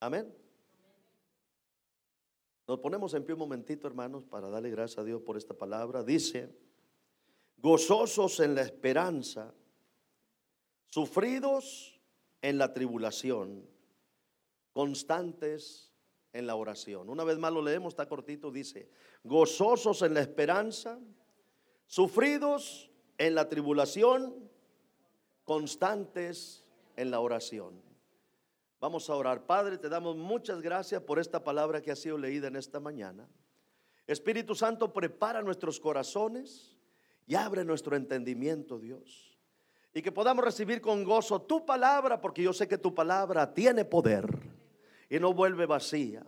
Amén. 0.00 0.34
Nos 2.68 2.80
ponemos 2.80 3.14
en 3.14 3.24
pie 3.24 3.34
un 3.34 3.40
momentito, 3.40 3.86
hermanos, 3.86 4.24
para 4.24 4.48
darle 4.48 4.70
gracias 4.70 4.98
a 4.98 5.04
Dios 5.04 5.22
por 5.22 5.36
esta 5.36 5.54
palabra. 5.54 6.02
Dice, 6.02 6.50
gozosos 7.58 8.40
en 8.40 8.54
la 8.54 8.62
esperanza, 8.62 9.54
sufridos 10.86 12.00
en 12.42 12.58
la 12.58 12.72
tribulación, 12.72 13.64
constantes 14.72 15.92
en 16.32 16.46
la 16.46 16.56
oración. 16.56 17.08
Una 17.08 17.24
vez 17.24 17.38
más 17.38 17.52
lo 17.52 17.62
leemos, 17.62 17.92
está 17.92 18.08
cortito, 18.08 18.50
dice, 18.50 18.90
gozosos 19.22 20.02
en 20.02 20.14
la 20.14 20.20
esperanza, 20.20 20.98
sufridos 21.86 22.90
en 23.16 23.34
la 23.34 23.48
tribulación, 23.48 24.50
constantes 25.44 26.66
en 26.96 27.10
la 27.10 27.20
oración. 27.20 27.85
Vamos 28.80 29.08
a 29.08 29.14
orar. 29.14 29.46
Padre, 29.46 29.78
te 29.78 29.88
damos 29.88 30.16
muchas 30.16 30.60
gracias 30.60 31.02
por 31.02 31.18
esta 31.18 31.42
palabra 31.42 31.80
que 31.80 31.90
ha 31.90 31.96
sido 31.96 32.18
leída 32.18 32.48
en 32.48 32.56
esta 32.56 32.78
mañana. 32.78 33.28
Espíritu 34.06 34.54
Santo, 34.54 34.92
prepara 34.92 35.42
nuestros 35.42 35.80
corazones 35.80 36.76
y 37.26 37.34
abre 37.34 37.64
nuestro 37.64 37.96
entendimiento, 37.96 38.78
Dios. 38.78 39.36
Y 39.94 40.02
que 40.02 40.12
podamos 40.12 40.44
recibir 40.44 40.80
con 40.80 41.04
gozo 41.04 41.40
tu 41.40 41.64
palabra, 41.64 42.20
porque 42.20 42.42
yo 42.42 42.52
sé 42.52 42.68
que 42.68 42.78
tu 42.78 42.94
palabra 42.94 43.52
tiene 43.52 43.84
poder 43.84 44.28
y 45.08 45.18
no 45.18 45.32
vuelve 45.32 45.66
vacía. 45.66 46.24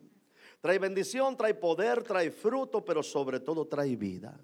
Trae 0.61 0.79
bendición, 0.79 1.37
trae 1.37 1.55
poder, 1.55 2.03
trae 2.03 2.31
fruto, 2.31 2.85
pero 2.85 3.03
sobre 3.03 3.41
todo 3.41 3.67
trae 3.67 3.95
vida. 3.95 4.41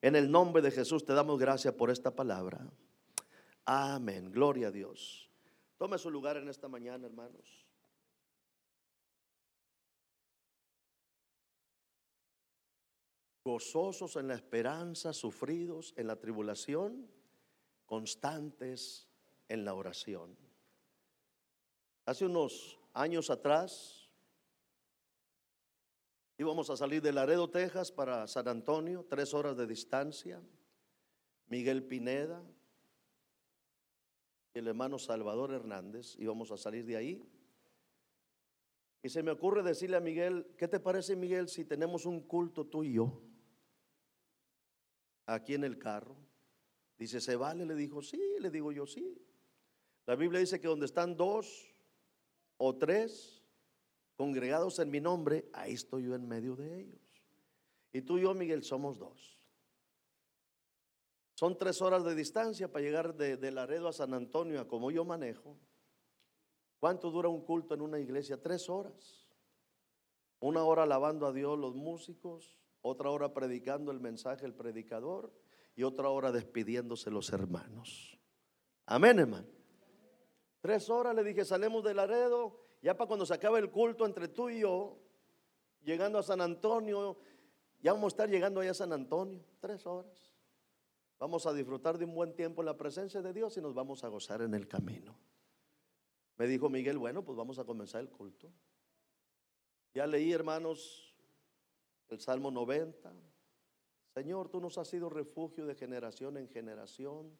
En 0.00 0.16
el 0.16 0.30
nombre 0.30 0.62
de 0.62 0.70
Jesús 0.70 1.04
te 1.04 1.12
damos 1.12 1.38
gracias 1.38 1.74
por 1.74 1.90
esta 1.90 2.14
palabra. 2.14 2.66
Amén. 3.64 4.30
Gloria 4.32 4.68
a 4.68 4.70
Dios. 4.70 5.31
Tome 5.82 5.98
su 5.98 6.12
lugar 6.12 6.36
en 6.36 6.48
esta 6.48 6.68
mañana, 6.68 7.08
hermanos. 7.08 7.66
Gozosos 13.42 14.14
en 14.14 14.28
la 14.28 14.34
esperanza, 14.34 15.12
sufridos 15.12 15.92
en 15.96 16.06
la 16.06 16.14
tribulación, 16.14 17.10
constantes 17.84 19.08
en 19.48 19.64
la 19.64 19.74
oración. 19.74 20.38
Hace 22.06 22.26
unos 22.26 22.78
años 22.94 23.28
atrás 23.28 24.08
íbamos 26.38 26.70
a 26.70 26.76
salir 26.76 27.02
de 27.02 27.10
Laredo, 27.10 27.50
Texas 27.50 27.90
para 27.90 28.28
San 28.28 28.46
Antonio, 28.46 29.04
tres 29.10 29.34
horas 29.34 29.56
de 29.56 29.66
distancia. 29.66 30.40
Miguel 31.48 31.82
Pineda, 31.82 32.40
el 34.54 34.68
hermano 34.68 34.98
Salvador 34.98 35.52
Hernández, 35.52 36.16
íbamos 36.18 36.50
a 36.50 36.56
salir 36.56 36.84
de 36.84 36.96
ahí. 36.96 37.22
Y 39.02 39.08
se 39.08 39.22
me 39.22 39.30
ocurre 39.30 39.62
decirle 39.62 39.96
a 39.96 40.00
Miguel, 40.00 40.46
¿qué 40.56 40.68
te 40.68 40.78
parece 40.78 41.16
Miguel 41.16 41.48
si 41.48 41.64
tenemos 41.64 42.06
un 42.06 42.20
culto 42.20 42.66
tú 42.66 42.84
y 42.84 42.94
yo? 42.94 43.20
Aquí 45.26 45.54
en 45.54 45.64
el 45.64 45.78
carro. 45.78 46.16
Dice, 46.98 47.20
¿se 47.20 47.34
vale? 47.34 47.66
Le 47.66 47.74
dijo, 47.74 48.02
sí, 48.02 48.20
le 48.38 48.50
digo 48.50 48.70
yo, 48.70 48.86
sí. 48.86 49.18
La 50.06 50.14
Biblia 50.14 50.40
dice 50.40 50.60
que 50.60 50.68
donde 50.68 50.86
están 50.86 51.16
dos 51.16 51.74
o 52.58 52.76
tres 52.76 53.42
congregados 54.14 54.78
en 54.78 54.90
mi 54.90 55.00
nombre, 55.00 55.48
ahí 55.52 55.72
estoy 55.72 56.04
yo 56.04 56.14
en 56.14 56.28
medio 56.28 56.54
de 56.54 56.80
ellos. 56.80 57.00
Y 57.92 58.02
tú 58.02 58.18
y 58.18 58.22
yo, 58.22 58.34
Miguel, 58.34 58.62
somos 58.62 58.98
dos. 58.98 59.41
Son 61.42 61.58
tres 61.58 61.82
horas 61.82 62.04
de 62.04 62.14
distancia 62.14 62.70
para 62.70 62.84
llegar 62.84 63.16
de, 63.16 63.50
Laredo 63.50 63.88
a 63.88 63.92
San 63.92 64.14
Antonio, 64.14 64.60
a 64.60 64.68
como 64.68 64.92
yo 64.92 65.04
manejo. 65.04 65.58
¿Cuánto 66.78 67.10
dura 67.10 67.28
un 67.28 67.44
culto 67.44 67.74
en 67.74 67.80
una 67.80 67.98
iglesia? 67.98 68.40
Tres 68.40 68.68
horas. 68.70 69.28
Una 70.38 70.62
hora 70.62 70.84
alabando 70.84 71.26
a 71.26 71.32
Dios 71.32 71.58
los 71.58 71.74
músicos, 71.74 72.60
otra 72.80 73.10
hora 73.10 73.34
predicando 73.34 73.90
el 73.90 73.98
mensaje 73.98 74.46
el 74.46 74.54
predicador 74.54 75.32
y 75.74 75.82
otra 75.82 76.10
hora 76.10 76.30
despidiéndose 76.30 77.10
los 77.10 77.32
hermanos. 77.32 78.16
Amén, 78.86 79.18
hermano. 79.18 79.48
Tres 80.60 80.88
horas 80.90 81.12
le 81.12 81.24
dije, 81.24 81.44
salemos 81.44 81.82
de 81.82 81.92
Laredo, 81.92 82.56
ya 82.82 82.96
para 82.96 83.08
cuando 83.08 83.26
se 83.26 83.34
acabe 83.34 83.58
el 83.58 83.72
culto 83.72 84.06
entre 84.06 84.28
tú 84.28 84.48
y 84.48 84.60
yo, 84.60 84.96
llegando 85.82 86.20
a 86.20 86.22
San 86.22 86.40
Antonio, 86.40 87.18
ya 87.80 87.94
vamos 87.94 88.12
a 88.12 88.14
estar 88.14 88.30
llegando 88.30 88.60
allá 88.60 88.70
a 88.70 88.74
San 88.74 88.92
Antonio. 88.92 89.44
Tres 89.58 89.84
horas. 89.88 90.31
Vamos 91.22 91.46
a 91.46 91.52
disfrutar 91.52 91.98
de 91.98 92.04
un 92.04 92.16
buen 92.16 92.34
tiempo 92.34 92.62
en 92.62 92.66
la 92.66 92.76
presencia 92.76 93.22
de 93.22 93.32
Dios 93.32 93.56
y 93.56 93.60
nos 93.60 93.74
vamos 93.74 94.02
a 94.02 94.08
gozar 94.08 94.42
en 94.42 94.54
el 94.54 94.66
camino. 94.66 95.16
Me 96.36 96.48
dijo 96.48 96.68
Miguel, 96.68 96.98
bueno, 96.98 97.24
pues 97.24 97.38
vamos 97.38 97.60
a 97.60 97.64
comenzar 97.64 98.00
el 98.00 98.08
culto. 98.08 98.50
Ya 99.94 100.04
leí, 100.04 100.32
hermanos, 100.32 101.14
el 102.08 102.18
Salmo 102.18 102.50
90. 102.50 103.12
Señor, 104.12 104.48
tú 104.48 104.60
nos 104.60 104.78
has 104.78 104.88
sido 104.88 105.08
refugio 105.08 105.64
de 105.64 105.76
generación 105.76 106.38
en 106.38 106.48
generación. 106.48 107.30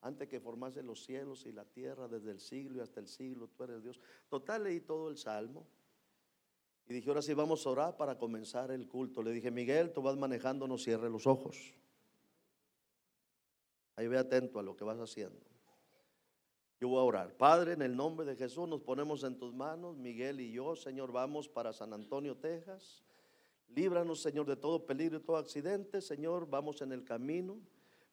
Antes 0.00 0.26
que 0.26 0.40
formase 0.40 0.82
los 0.82 1.04
cielos 1.04 1.46
y 1.46 1.52
la 1.52 1.64
tierra, 1.64 2.08
desde 2.08 2.32
el 2.32 2.40
siglo 2.40 2.78
y 2.78 2.80
hasta 2.80 2.98
el 2.98 3.06
siglo, 3.06 3.46
tú 3.46 3.62
eres 3.62 3.84
Dios. 3.84 4.00
Total, 4.28 4.64
leí 4.64 4.80
todo 4.80 5.08
el 5.08 5.16
Salmo. 5.16 5.68
Y 6.88 6.94
dije, 6.94 7.08
ahora 7.08 7.22
sí 7.22 7.32
vamos 7.32 7.64
a 7.64 7.70
orar 7.70 7.96
para 7.96 8.18
comenzar 8.18 8.72
el 8.72 8.88
culto. 8.88 9.22
Le 9.22 9.30
dije, 9.30 9.52
Miguel, 9.52 9.92
tú 9.92 10.02
vas 10.02 10.16
manejando, 10.16 10.66
no 10.66 10.76
cierre 10.76 11.08
los 11.08 11.28
ojos. 11.28 11.79
Ahí 14.00 14.08
ve 14.08 14.16
atento 14.16 14.58
a 14.58 14.62
lo 14.62 14.74
que 14.78 14.82
vas 14.82 14.98
haciendo. 14.98 15.38
Yo 16.80 16.88
voy 16.88 17.00
a 17.00 17.02
orar. 17.02 17.36
Padre, 17.36 17.74
en 17.74 17.82
el 17.82 17.94
nombre 17.94 18.24
de 18.24 18.34
Jesús 18.34 18.66
nos 18.66 18.80
ponemos 18.80 19.24
en 19.24 19.36
tus 19.36 19.52
manos, 19.52 19.98
Miguel 19.98 20.40
y 20.40 20.50
yo, 20.52 20.74
Señor, 20.74 21.12
vamos 21.12 21.50
para 21.50 21.74
San 21.74 21.92
Antonio, 21.92 22.34
Texas. 22.34 23.04
Líbranos, 23.68 24.22
Señor, 24.22 24.46
de 24.46 24.56
todo 24.56 24.86
peligro 24.86 25.18
y 25.18 25.20
todo 25.20 25.36
accidente, 25.36 26.00
Señor, 26.00 26.48
vamos 26.48 26.80
en 26.80 26.92
el 26.92 27.04
camino. 27.04 27.60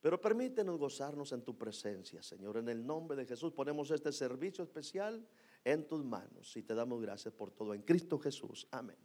Pero 0.01 0.19
permítenos 0.19 0.77
gozarnos 0.77 1.31
en 1.31 1.41
tu 1.41 1.57
presencia, 1.57 2.21
Señor. 2.21 2.57
En 2.57 2.67
el 2.67 2.85
nombre 2.85 3.15
de 3.15 3.25
Jesús 3.25 3.53
ponemos 3.53 3.89
este 3.89 4.11
servicio 4.11 4.65
especial 4.65 5.25
en 5.63 5.87
tus 5.87 6.03
manos 6.03 6.53
y 6.57 6.63
te 6.63 6.75
damos 6.75 7.01
gracias 7.01 7.33
por 7.33 7.49
todo 7.49 7.73
en 7.73 7.81
Cristo 7.81 8.19
Jesús. 8.19 8.67
Amén. 8.71 8.97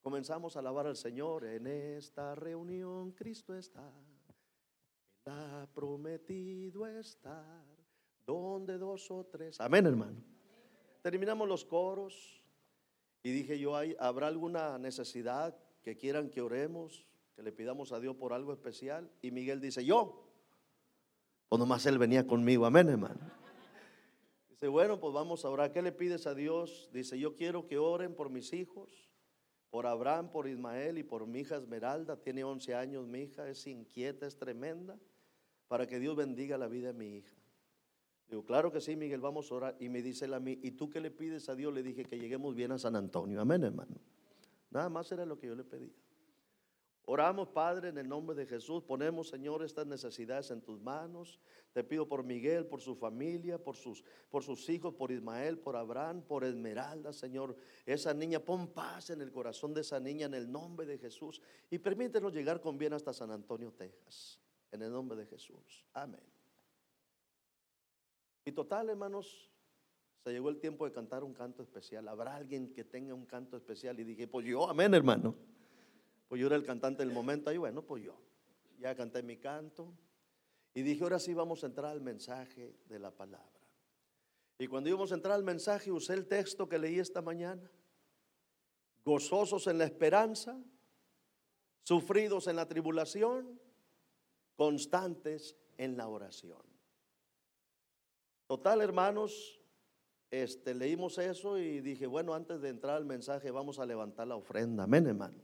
Comenzamos 0.00 0.56
a 0.56 0.58
alabar 0.58 0.88
al 0.88 0.96
Señor 0.96 1.44
en 1.44 1.68
esta 1.68 2.34
reunión. 2.34 3.12
Cristo 3.12 3.54
está 3.54 3.88
ha 5.26 5.66
prometido 5.74 6.86
estar 6.86 7.64
donde 8.24 8.78
dos 8.78 9.10
o 9.10 9.24
tres. 9.24 9.60
Amén, 9.60 9.86
hermano. 9.86 10.22
Terminamos 11.02 11.48
los 11.48 11.64
coros 11.64 12.42
y 13.22 13.30
dije 13.30 13.58
yo, 13.58 13.76
¿habrá 13.98 14.28
alguna 14.28 14.78
necesidad 14.78 15.56
que 15.82 15.96
quieran 15.96 16.30
que 16.30 16.40
oremos, 16.40 17.06
que 17.34 17.42
le 17.42 17.52
pidamos 17.52 17.92
a 17.92 18.00
Dios 18.00 18.16
por 18.16 18.32
algo 18.32 18.52
especial? 18.52 19.10
Y 19.22 19.30
Miguel 19.30 19.60
dice, 19.60 19.84
yo. 19.84 20.22
O 21.48 21.58
nomás 21.58 21.86
él 21.86 21.98
venía 21.98 22.26
conmigo, 22.26 22.66
amén, 22.66 22.88
hermano. 22.88 23.20
Dice, 24.48 24.68
bueno, 24.68 24.98
pues 24.98 25.12
vamos 25.12 25.44
a 25.44 25.50
orar. 25.50 25.72
¿Qué 25.72 25.82
le 25.82 25.92
pides 25.92 26.26
a 26.26 26.34
Dios? 26.34 26.88
Dice, 26.92 27.18
yo 27.18 27.36
quiero 27.36 27.66
que 27.66 27.78
oren 27.78 28.14
por 28.14 28.30
mis 28.30 28.52
hijos, 28.52 29.10
por 29.70 29.86
Abraham, 29.86 30.30
por 30.30 30.48
Ismael 30.48 30.98
y 30.98 31.04
por 31.04 31.26
mi 31.26 31.40
hija 31.40 31.56
Esmeralda. 31.56 32.20
Tiene 32.20 32.42
11 32.42 32.74
años 32.74 33.06
mi 33.06 33.20
hija, 33.22 33.48
es 33.48 33.66
inquieta, 33.66 34.26
es 34.26 34.36
tremenda 34.36 34.98
para 35.68 35.86
que 35.86 35.98
Dios 35.98 36.16
bendiga 36.16 36.58
la 36.58 36.68
vida 36.68 36.88
de 36.88 36.92
mi 36.94 37.16
hija. 37.16 37.36
Digo, 38.28 38.44
claro 38.44 38.72
que 38.72 38.80
sí, 38.80 38.96
Miguel, 38.96 39.20
vamos 39.20 39.50
a 39.50 39.54
orar. 39.54 39.76
Y 39.78 39.88
me 39.88 40.02
dice 40.02 40.24
él 40.24 40.34
a 40.34 40.40
mí, 40.40 40.58
¿y 40.62 40.72
tú 40.72 40.90
qué 40.90 41.00
le 41.00 41.10
pides 41.10 41.48
a 41.48 41.54
Dios? 41.54 41.72
Le 41.72 41.82
dije 41.82 42.04
que 42.04 42.18
lleguemos 42.18 42.54
bien 42.54 42.72
a 42.72 42.78
San 42.78 42.96
Antonio. 42.96 43.40
Amén, 43.40 43.62
hermano. 43.62 43.96
Nada 44.70 44.88
más 44.88 45.10
era 45.12 45.24
lo 45.24 45.38
que 45.38 45.46
yo 45.46 45.54
le 45.54 45.64
pedía. 45.64 45.94
Oramos, 47.08 47.48
Padre, 47.48 47.90
en 47.90 47.98
el 47.98 48.08
nombre 48.08 48.34
de 48.34 48.46
Jesús. 48.46 48.82
Ponemos, 48.82 49.28
Señor, 49.28 49.62
estas 49.62 49.86
necesidades 49.86 50.50
en 50.50 50.60
tus 50.60 50.80
manos. 50.80 51.38
Te 51.72 51.84
pido 51.84 52.08
por 52.08 52.24
Miguel, 52.24 52.66
por 52.66 52.80
su 52.80 52.96
familia, 52.96 53.62
por 53.62 53.76
sus, 53.76 54.02
por 54.28 54.42
sus 54.42 54.68
hijos, 54.68 54.92
por 54.94 55.12
Ismael, 55.12 55.56
por 55.56 55.76
Abraham, 55.76 56.22
por 56.22 56.42
Esmeralda, 56.42 57.12
Señor. 57.12 57.56
Esa 57.84 58.12
niña, 58.12 58.40
pon 58.40 58.66
paz 58.66 59.10
en 59.10 59.20
el 59.20 59.30
corazón 59.30 59.72
de 59.72 59.82
esa 59.82 60.00
niña 60.00 60.26
en 60.26 60.34
el 60.34 60.50
nombre 60.50 60.84
de 60.84 60.98
Jesús. 60.98 61.40
Y 61.70 61.78
permítenos 61.78 62.32
llegar 62.32 62.60
con 62.60 62.76
bien 62.76 62.92
hasta 62.92 63.12
San 63.12 63.30
Antonio, 63.30 63.72
Texas. 63.72 64.40
En 64.72 64.82
el 64.82 64.90
nombre 64.90 65.16
de 65.16 65.26
Jesús. 65.26 65.84
Amén. 65.92 66.22
Y 68.44 68.52
total, 68.52 68.88
hermanos, 68.90 69.50
se 70.22 70.32
llegó 70.32 70.48
el 70.48 70.58
tiempo 70.58 70.84
de 70.84 70.92
cantar 70.92 71.24
un 71.24 71.34
canto 71.34 71.62
especial. 71.62 72.08
¿Habrá 72.08 72.36
alguien 72.36 72.72
que 72.72 72.84
tenga 72.84 73.14
un 73.14 73.26
canto 73.26 73.56
especial? 73.56 73.98
Y 74.00 74.04
dije, 74.04 74.26
pues 74.26 74.46
yo, 74.46 74.68
amén, 74.68 74.94
hermano. 74.94 75.34
Pues 76.28 76.40
yo 76.40 76.46
era 76.46 76.56
el 76.56 76.64
cantante 76.64 77.04
del 77.04 77.12
momento. 77.12 77.52
Y 77.52 77.56
bueno, 77.58 77.82
pues 77.82 78.04
yo. 78.04 78.16
Ya 78.78 78.94
canté 78.94 79.22
mi 79.22 79.36
canto. 79.36 79.92
Y 80.74 80.82
dije, 80.82 81.02
ahora 81.02 81.18
sí 81.18 81.32
vamos 81.32 81.64
a 81.64 81.66
entrar 81.66 81.90
al 81.90 82.00
mensaje 82.00 82.76
de 82.88 82.98
la 82.98 83.10
palabra. 83.10 83.56
Y 84.58 84.66
cuando 84.66 84.88
íbamos 84.88 85.12
a 85.12 85.14
entrar 85.14 85.34
al 85.34 85.44
mensaje, 85.44 85.90
usé 85.90 86.14
el 86.14 86.26
texto 86.26 86.68
que 86.68 86.78
leí 86.78 86.98
esta 86.98 87.22
mañana. 87.22 87.70
Gozosos 89.04 89.66
en 89.66 89.78
la 89.78 89.84
esperanza, 89.84 90.60
sufridos 91.82 92.46
en 92.46 92.56
la 92.56 92.66
tribulación, 92.66 93.60
constantes 94.56 95.56
en 95.76 95.96
la 95.96 96.08
oración. 96.08 96.62
Total, 98.46 98.80
hermanos, 98.80 99.60
este, 100.30 100.74
leímos 100.74 101.18
eso 101.18 101.58
y 101.58 101.80
dije, 101.80 102.06
bueno, 102.06 102.34
antes 102.34 102.60
de 102.60 102.70
entrar 102.70 102.96
al 102.96 103.04
mensaje 103.04 103.50
vamos 103.50 103.78
a 103.78 103.86
levantar 103.86 104.26
la 104.26 104.36
ofrenda. 104.36 104.84
Amén, 104.84 105.06
hermano. 105.06 105.42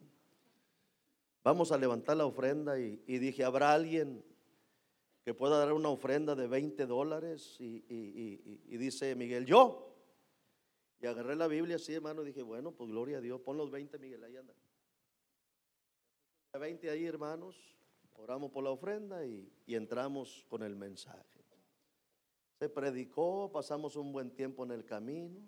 Vamos 1.45 1.73
a 1.73 1.79
levantar 1.79 2.17
la 2.17 2.27
ofrenda 2.27 2.79
y, 2.79 2.97
dije, 3.07 3.45
¿habrá 3.45 3.73
alguien 3.73 4.25
que 5.25 5.35
pueda 5.35 5.59
dar 5.59 5.73
una 5.73 5.89
ofrenda 5.89 6.37
de 6.37 6.47
20 6.47 6.87
dólares? 6.87 7.57
Y, 7.59 7.85
y, 7.89 8.77
dice 8.77 9.17
Miguel, 9.17 9.45
yo. 9.45 9.89
Y 11.01 11.07
agarré 11.07 11.35
la 11.35 11.49
Biblia 11.49 11.77
así, 11.77 11.95
hermano, 11.95 12.23
y 12.23 12.27
dije, 12.27 12.43
bueno, 12.43 12.71
pues 12.71 12.89
gloria 12.91 13.19
a 13.19 13.21
Dios, 13.21 13.41
pon 13.41 13.57
los 13.57 13.73
20, 13.73 13.99
Miguel, 13.99 14.23
ahí 14.23 14.37
anda. 14.37 14.55
20 16.57 16.91
ahí, 16.91 17.07
hermanos, 17.07 17.57
oramos 18.17 18.51
por 18.51 18.65
la 18.65 18.71
ofrenda 18.71 19.25
y 19.25 19.51
entramos 19.67 20.45
con 20.49 20.63
el 20.63 20.77
mensaje. 20.77 21.43
Se 22.63 22.69
predicó, 22.69 23.51
pasamos 23.51 23.97
un 23.97 24.13
buen 24.13 24.31
tiempo 24.31 24.63
en 24.63 24.71
el 24.71 24.85
camino. 24.85 25.41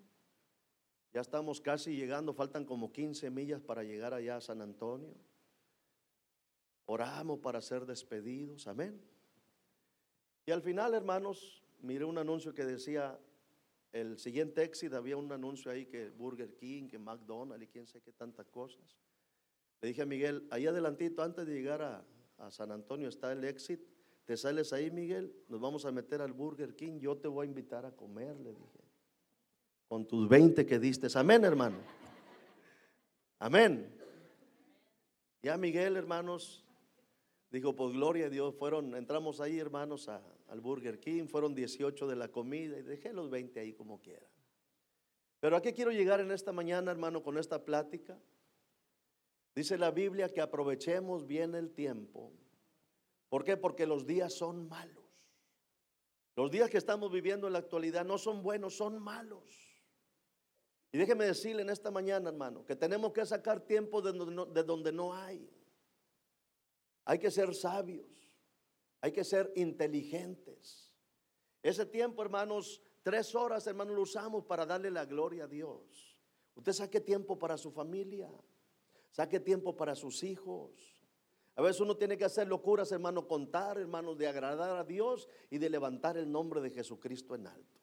Ya 1.13 1.21
estamos 1.21 1.61
casi 1.61 1.95
llegando, 1.95 2.33
faltan 2.33 2.65
como 2.65 2.91
15 2.91 3.29
millas 3.29 3.61
para 3.61 3.83
llegar 3.83 4.13
allá 4.13 4.35
a 4.35 4.41
San 4.41 4.61
Antonio. 4.61 5.15
Oramos 6.87 7.39
para 7.39 7.61
ser 7.61 7.85
despedidos, 7.85 8.67
amén. 8.67 9.01
Y 10.45 10.51
al 10.51 10.61
final, 10.61 10.93
hermanos, 10.93 11.63
miré 11.79 12.03
un 12.03 12.17
anuncio 12.17 12.53
que 12.53 12.65
decía, 12.65 13.17
el 13.93 14.19
siguiente 14.19 14.63
éxito, 14.63 14.97
había 14.97 15.15
un 15.15 15.31
anuncio 15.31 15.71
ahí 15.71 15.85
que 15.85 16.09
Burger 16.09 16.53
King, 16.57 16.89
que 16.89 16.99
McDonald's 16.99 17.63
y 17.63 17.67
quién 17.67 17.87
sé 17.87 18.01
qué 18.01 18.11
tantas 18.11 18.45
cosas. 18.47 18.97
Le 19.79 19.87
dije 19.87 20.01
a 20.01 20.05
Miguel, 20.05 20.45
ahí 20.51 20.67
adelantito, 20.67 21.23
antes 21.23 21.47
de 21.47 21.53
llegar 21.53 21.81
a, 21.81 22.05
a 22.37 22.51
San 22.51 22.71
Antonio 22.71 23.09
está 23.09 23.31
el 23.31 23.43
éxito 23.43 23.95
te 24.25 24.37
sales 24.37 24.73
ahí, 24.73 24.89
Miguel, 24.89 25.31
nos 25.47 25.61
vamos 25.61 25.85
a 25.85 25.91
meter 25.91 26.19
al 26.19 26.33
Burger 26.33 26.75
King, 26.75 26.99
yo 26.99 27.15
te 27.15 27.27
voy 27.27 27.45
a 27.45 27.49
invitar 27.49 27.85
a 27.85 27.91
comer, 27.91 28.35
le 28.39 28.53
dije. 28.53 28.79
Con 29.87 30.07
tus 30.07 30.27
20 30.27 30.65
que 30.65 30.79
diste. 30.79 31.07
Amén, 31.13 31.43
hermano. 31.45 31.77
Amén. 33.37 33.87
Ya 35.43 35.57
Miguel, 35.57 35.95
hermanos, 35.95 36.65
dijo, 37.51 37.75
pues 37.75 37.93
gloria 37.93 38.25
a 38.25 38.29
Dios, 38.29 38.55
fueron, 38.55 38.95
entramos 38.95 39.39
ahí, 39.41 39.59
hermanos, 39.59 40.09
al 40.09 40.59
Burger 40.59 40.99
King, 40.99 41.27
fueron 41.27 41.53
18 41.53 42.07
de 42.07 42.15
la 42.15 42.29
comida 42.29 42.79
y 42.79 42.81
dejé 42.81 43.13
los 43.13 43.29
20 43.29 43.59
ahí 43.59 43.73
como 43.73 44.01
quiera. 44.01 44.27
Pero 45.39 45.55
a 45.55 45.61
qué 45.61 45.71
quiero 45.71 45.91
llegar 45.91 46.19
en 46.19 46.31
esta 46.31 46.51
mañana, 46.51 46.89
hermano, 46.89 47.21
con 47.21 47.37
esta 47.37 47.63
plática. 47.63 48.17
Dice 49.55 49.77
la 49.77 49.91
Biblia 49.91 50.29
que 50.29 50.41
aprovechemos 50.41 51.25
bien 51.25 51.55
el 51.55 51.73
tiempo 51.73 52.33
¿Por 53.29 53.43
qué? 53.43 53.57
Porque 53.57 53.85
los 53.85 54.05
días 54.05 54.33
son 54.33 54.69
malos. 54.69 55.03
Los 56.37 56.51
días 56.51 56.69
que 56.69 56.77
estamos 56.77 57.11
viviendo 57.11 57.47
en 57.47 57.53
la 57.53 57.59
actualidad 57.59 58.05
no 58.05 58.17
son 58.17 58.43
buenos, 58.43 58.77
son 58.77 58.97
malos. 58.97 59.83
Y 60.91 60.97
déjeme 60.97 61.25
decirle 61.25 61.61
en 61.61 61.69
esta 61.69 61.91
mañana, 61.91 62.29
hermano, 62.29 62.65
que 62.65 62.77
tenemos 62.77 63.11
que 63.11 63.25
sacar 63.25 63.59
tiempo 63.59 64.01
de 64.01 64.13
donde, 64.13 64.33
no, 64.33 64.45
de 64.45 64.63
donde 64.63 64.93
no 64.93 65.13
hay. 65.13 65.49
Hay 67.03 67.19
que 67.19 67.29
ser 67.29 67.53
sabios, 67.53 68.07
hay 69.01 69.11
que 69.11 69.25
ser 69.25 69.51
inteligentes. 69.55 70.95
Ese 71.61 71.85
tiempo, 71.85 72.21
hermanos, 72.21 72.81
tres 73.01 73.35
horas, 73.35 73.67
hermanos, 73.67 73.95
lo 73.95 74.01
usamos 74.03 74.45
para 74.45 74.65
darle 74.65 74.91
la 74.91 75.03
gloria 75.03 75.43
a 75.43 75.47
Dios. 75.47 76.21
Usted 76.55 76.71
saque 76.71 77.01
tiempo 77.01 77.37
para 77.37 77.57
su 77.57 77.71
familia, 77.71 78.31
saque 79.15 79.39
tiempo 79.39 79.77
para 79.77 79.95
sus 79.95 80.23
hijos. 80.23 80.73
A 81.55 81.61
veces 81.61 81.79
uno 81.79 81.95
tiene 81.95 82.17
que 82.17 82.25
hacer 82.25 82.49
locuras, 82.49 82.91
hermano, 82.91 83.25
contar, 83.25 83.77
hermano, 83.77 84.13
de 84.13 84.27
agradar 84.27 84.75
a 84.75 84.83
Dios 84.83 85.29
y 85.49 85.57
de 85.57 85.69
levantar 85.69 86.17
el 86.17 86.29
nombre 86.29 86.59
de 86.59 86.69
Jesucristo 86.69 87.33
en 87.33 87.47
alto. 87.47 87.79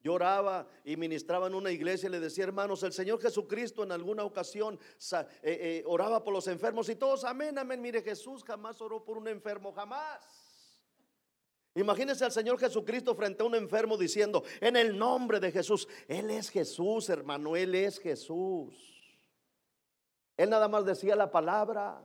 Yo 0.00 0.14
oraba 0.14 0.66
y 0.82 0.96
ministraba 0.96 1.48
en 1.48 1.54
una 1.54 1.70
iglesia 1.70 2.08
y 2.08 2.12
le 2.12 2.18
decía, 2.18 2.44
hermanos, 2.44 2.82
el 2.82 2.94
Señor 2.94 3.20
Jesucristo 3.20 3.84
en 3.84 3.92
alguna 3.92 4.24
ocasión 4.24 4.78
eh, 5.12 5.26
eh, 5.42 5.84
oraba 5.86 6.24
por 6.24 6.32
los 6.32 6.48
enfermos 6.48 6.88
y 6.88 6.96
todos, 6.96 7.24
amén, 7.24 7.58
amén. 7.58 7.82
Mire, 7.82 8.00
Jesús 8.00 8.42
jamás 8.42 8.80
oró 8.80 9.04
por 9.04 9.18
un 9.18 9.28
enfermo, 9.28 9.70
jamás. 9.70 10.24
Imagínense 11.74 12.24
al 12.24 12.32
Señor 12.32 12.58
Jesucristo 12.58 13.14
frente 13.14 13.42
a 13.42 13.46
un 13.46 13.54
enfermo 13.54 13.98
diciendo, 13.98 14.42
en 14.62 14.76
el 14.76 14.96
nombre 14.96 15.40
de 15.40 15.52
Jesús, 15.52 15.86
Él 16.08 16.30
es 16.30 16.48
Jesús, 16.48 17.10
hermano, 17.10 17.54
Él 17.54 17.74
es 17.74 17.98
Jesús. 17.98 18.93
Él 20.36 20.50
nada 20.50 20.68
más 20.68 20.84
decía 20.84 21.16
la 21.16 21.30
palabra. 21.30 22.00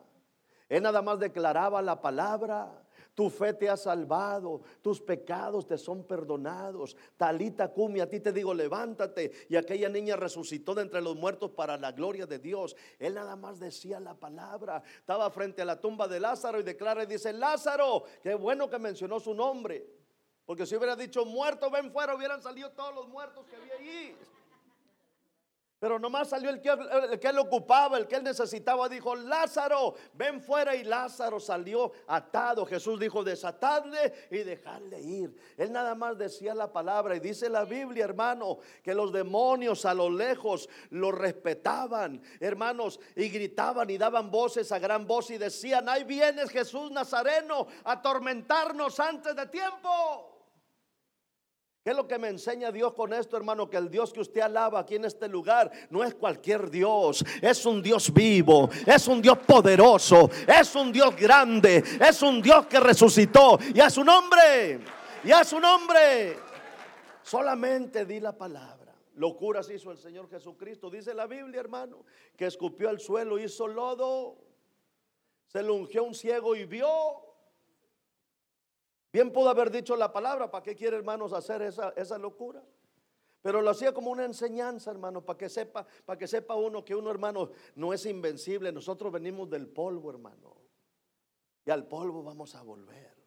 Él 0.67 0.83
nada 0.83 1.01
más 1.01 1.19
declaraba 1.19 1.81
la 1.81 1.99
palabra. 1.99 2.83
Tu 3.15 3.29
fe 3.29 3.53
te 3.53 3.67
ha 3.67 3.75
salvado, 3.75 4.61
tus 4.81 5.01
pecados 5.01 5.67
te 5.67 5.77
son 5.77 6.05
perdonados. 6.05 6.95
Talita 7.17 7.67
Kumi, 7.67 7.99
a 7.99 8.07
ti 8.07 8.21
te 8.21 8.31
digo, 8.31 8.53
levántate. 8.53 9.31
Y 9.49 9.57
aquella 9.57 9.89
niña 9.89 10.15
resucitó 10.15 10.73
de 10.73 10.83
entre 10.83 11.01
los 11.01 11.17
muertos 11.17 11.51
para 11.51 11.75
la 11.75 11.91
gloria 11.91 12.25
de 12.25 12.39
Dios. 12.39 12.77
Él 12.97 13.15
nada 13.15 13.35
más 13.35 13.59
decía 13.59 13.99
la 13.99 14.13
palabra. 14.13 14.81
Estaba 14.99 15.29
frente 15.31 15.61
a 15.61 15.65
la 15.65 15.81
tumba 15.81 16.07
de 16.07 16.19
Lázaro 16.19 16.59
y 16.59 16.63
declara 16.63 17.03
y 17.03 17.07
dice, 17.07 17.33
Lázaro, 17.33 18.03
qué 18.23 18.35
bueno 18.35 18.69
que 18.69 18.79
mencionó 18.79 19.19
su 19.19 19.33
nombre. 19.33 19.85
Porque 20.45 20.65
si 20.65 20.77
hubiera 20.77 20.95
dicho 20.95 21.25
muerto, 21.25 21.69
ven 21.69 21.91
fuera, 21.91 22.15
hubieran 22.15 22.41
salido 22.41 22.71
todos 22.71 22.95
los 22.95 23.07
muertos 23.09 23.45
que 23.47 23.55
había 23.55 23.73
allí. 23.75 24.15
Pero 25.79 25.97
nomás 25.97 26.27
salió 26.27 26.49
el 26.49 26.59
que, 26.59 26.69
él 27.29 27.39
ocupaba, 27.39 27.97
el 27.97 28.05
que 28.05 28.17
él 28.17 28.23
necesitaba. 28.23 28.89
Dijo, 28.89 29.15
Lázaro, 29.15 29.95
ven 30.13 30.41
fuera. 30.41 30.75
Y 30.75 30.83
Lázaro 30.83 31.39
salió 31.39 31.93
atado. 32.05 32.65
Jesús 32.65 32.99
dijo, 32.99 33.23
desatadle 33.23 34.27
y 34.29 34.39
dejadle 34.39 34.99
ir. 34.99 35.33
Él 35.55 35.71
nada 35.71 35.95
más 35.95 36.17
decía 36.17 36.53
la 36.53 36.71
palabra. 36.71 37.15
Y 37.15 37.21
dice 37.21 37.47
la 37.49 37.63
Biblia, 37.63 38.03
hermano, 38.03 38.57
que 38.83 38.93
los 38.93 39.13
demonios 39.13 39.85
a 39.85 39.93
lo 39.93 40.09
lejos 40.09 40.67
lo 40.89 41.13
respetaban, 41.13 42.21
hermanos, 42.41 42.99
y 43.15 43.29
gritaban 43.29 43.89
y 43.89 43.97
daban 43.97 44.29
voces 44.29 44.71
a 44.73 44.79
gran 44.79 45.07
voz 45.07 45.29
y 45.31 45.37
decían, 45.37 45.87
ahí 45.87 46.03
vienes 46.03 46.49
Jesús 46.49 46.91
Nazareno 46.91 47.67
atormentarnos 47.85 48.99
antes 48.99 49.33
de 49.33 49.45
tiempo. 49.47 50.38
¿Qué 51.89 51.93
es 51.93 51.97
lo 51.97 52.07
que 52.07 52.19
me 52.19 52.27
enseña 52.27 52.71
Dios 52.71 52.93
con 52.93 53.13
esto, 53.13 53.35
hermano? 53.35 53.67
Que 53.67 53.77
el 53.77 53.89
Dios 53.89 54.13
que 54.13 54.19
usted 54.19 54.41
alaba 54.41 54.81
aquí 54.81 54.93
en 54.93 55.05
este 55.05 55.27
lugar 55.27 55.71
no 55.89 56.03
es 56.03 56.13
cualquier 56.13 56.69
Dios, 56.69 57.25
es 57.41 57.65
un 57.65 57.81
Dios 57.81 58.13
vivo, 58.13 58.69
es 58.85 59.07
un 59.07 59.19
Dios 59.19 59.39
poderoso, 59.39 60.29
es 60.47 60.75
un 60.75 60.91
Dios 60.91 61.15
grande, 61.15 61.83
es 61.99 62.21
un 62.21 62.43
Dios 62.43 62.67
que 62.67 62.79
resucitó 62.79 63.57
y 63.73 63.79
a 63.79 63.89
su 63.89 64.03
nombre, 64.03 64.81
y 65.23 65.31
a 65.31 65.43
su 65.43 65.59
nombre. 65.59 66.37
Solamente 67.23 68.05
di 68.05 68.19
la 68.19 68.37
palabra. 68.37 68.93
Locuras 69.15 69.67
hizo 69.71 69.89
el 69.89 69.97
Señor 69.97 70.29
Jesucristo. 70.29 70.91
Dice 70.91 71.15
la 71.15 71.25
Biblia, 71.25 71.59
hermano, 71.59 72.05
que 72.37 72.45
escupió 72.45 72.89
al 72.89 72.99
suelo, 72.99 73.39
hizo 73.39 73.67
lodo, 73.67 74.37
se 75.47 75.63
le 75.63 75.71
ungió 75.71 76.03
un 76.03 76.13
ciego 76.13 76.55
y 76.55 76.65
vio. 76.65 77.28
Bien 79.11 79.31
pudo 79.31 79.49
haber 79.49 79.71
dicho 79.71 79.95
la 79.95 80.13
palabra, 80.13 80.51
¿para 80.51 80.63
qué 80.63 80.75
quiere 80.75 80.97
hermanos 80.97 81.33
hacer 81.33 81.61
esa, 81.63 81.89
esa 81.95 82.17
locura? 82.17 82.63
Pero 83.41 83.61
lo 83.61 83.69
hacía 83.69 83.93
como 83.93 84.11
una 84.11 84.25
enseñanza, 84.25 84.91
hermano, 84.91 85.25
para 85.25 85.37
que 85.37 85.49
sepa, 85.49 85.87
para 86.05 86.17
que 86.17 86.27
sepa 86.27 86.55
uno 86.55 86.83
que 86.83 86.93
uno, 86.93 87.09
hermano, 87.09 87.51
no 87.75 87.93
es 87.93 88.05
invencible. 88.05 88.71
Nosotros 88.71 89.11
venimos 89.11 89.49
del 89.49 89.67
polvo, 89.67 90.11
hermano. 90.11 90.55
Y 91.65 91.71
al 91.71 91.87
polvo 91.87 92.21
vamos 92.21 92.53
a 92.55 92.61
volver. 92.61 93.17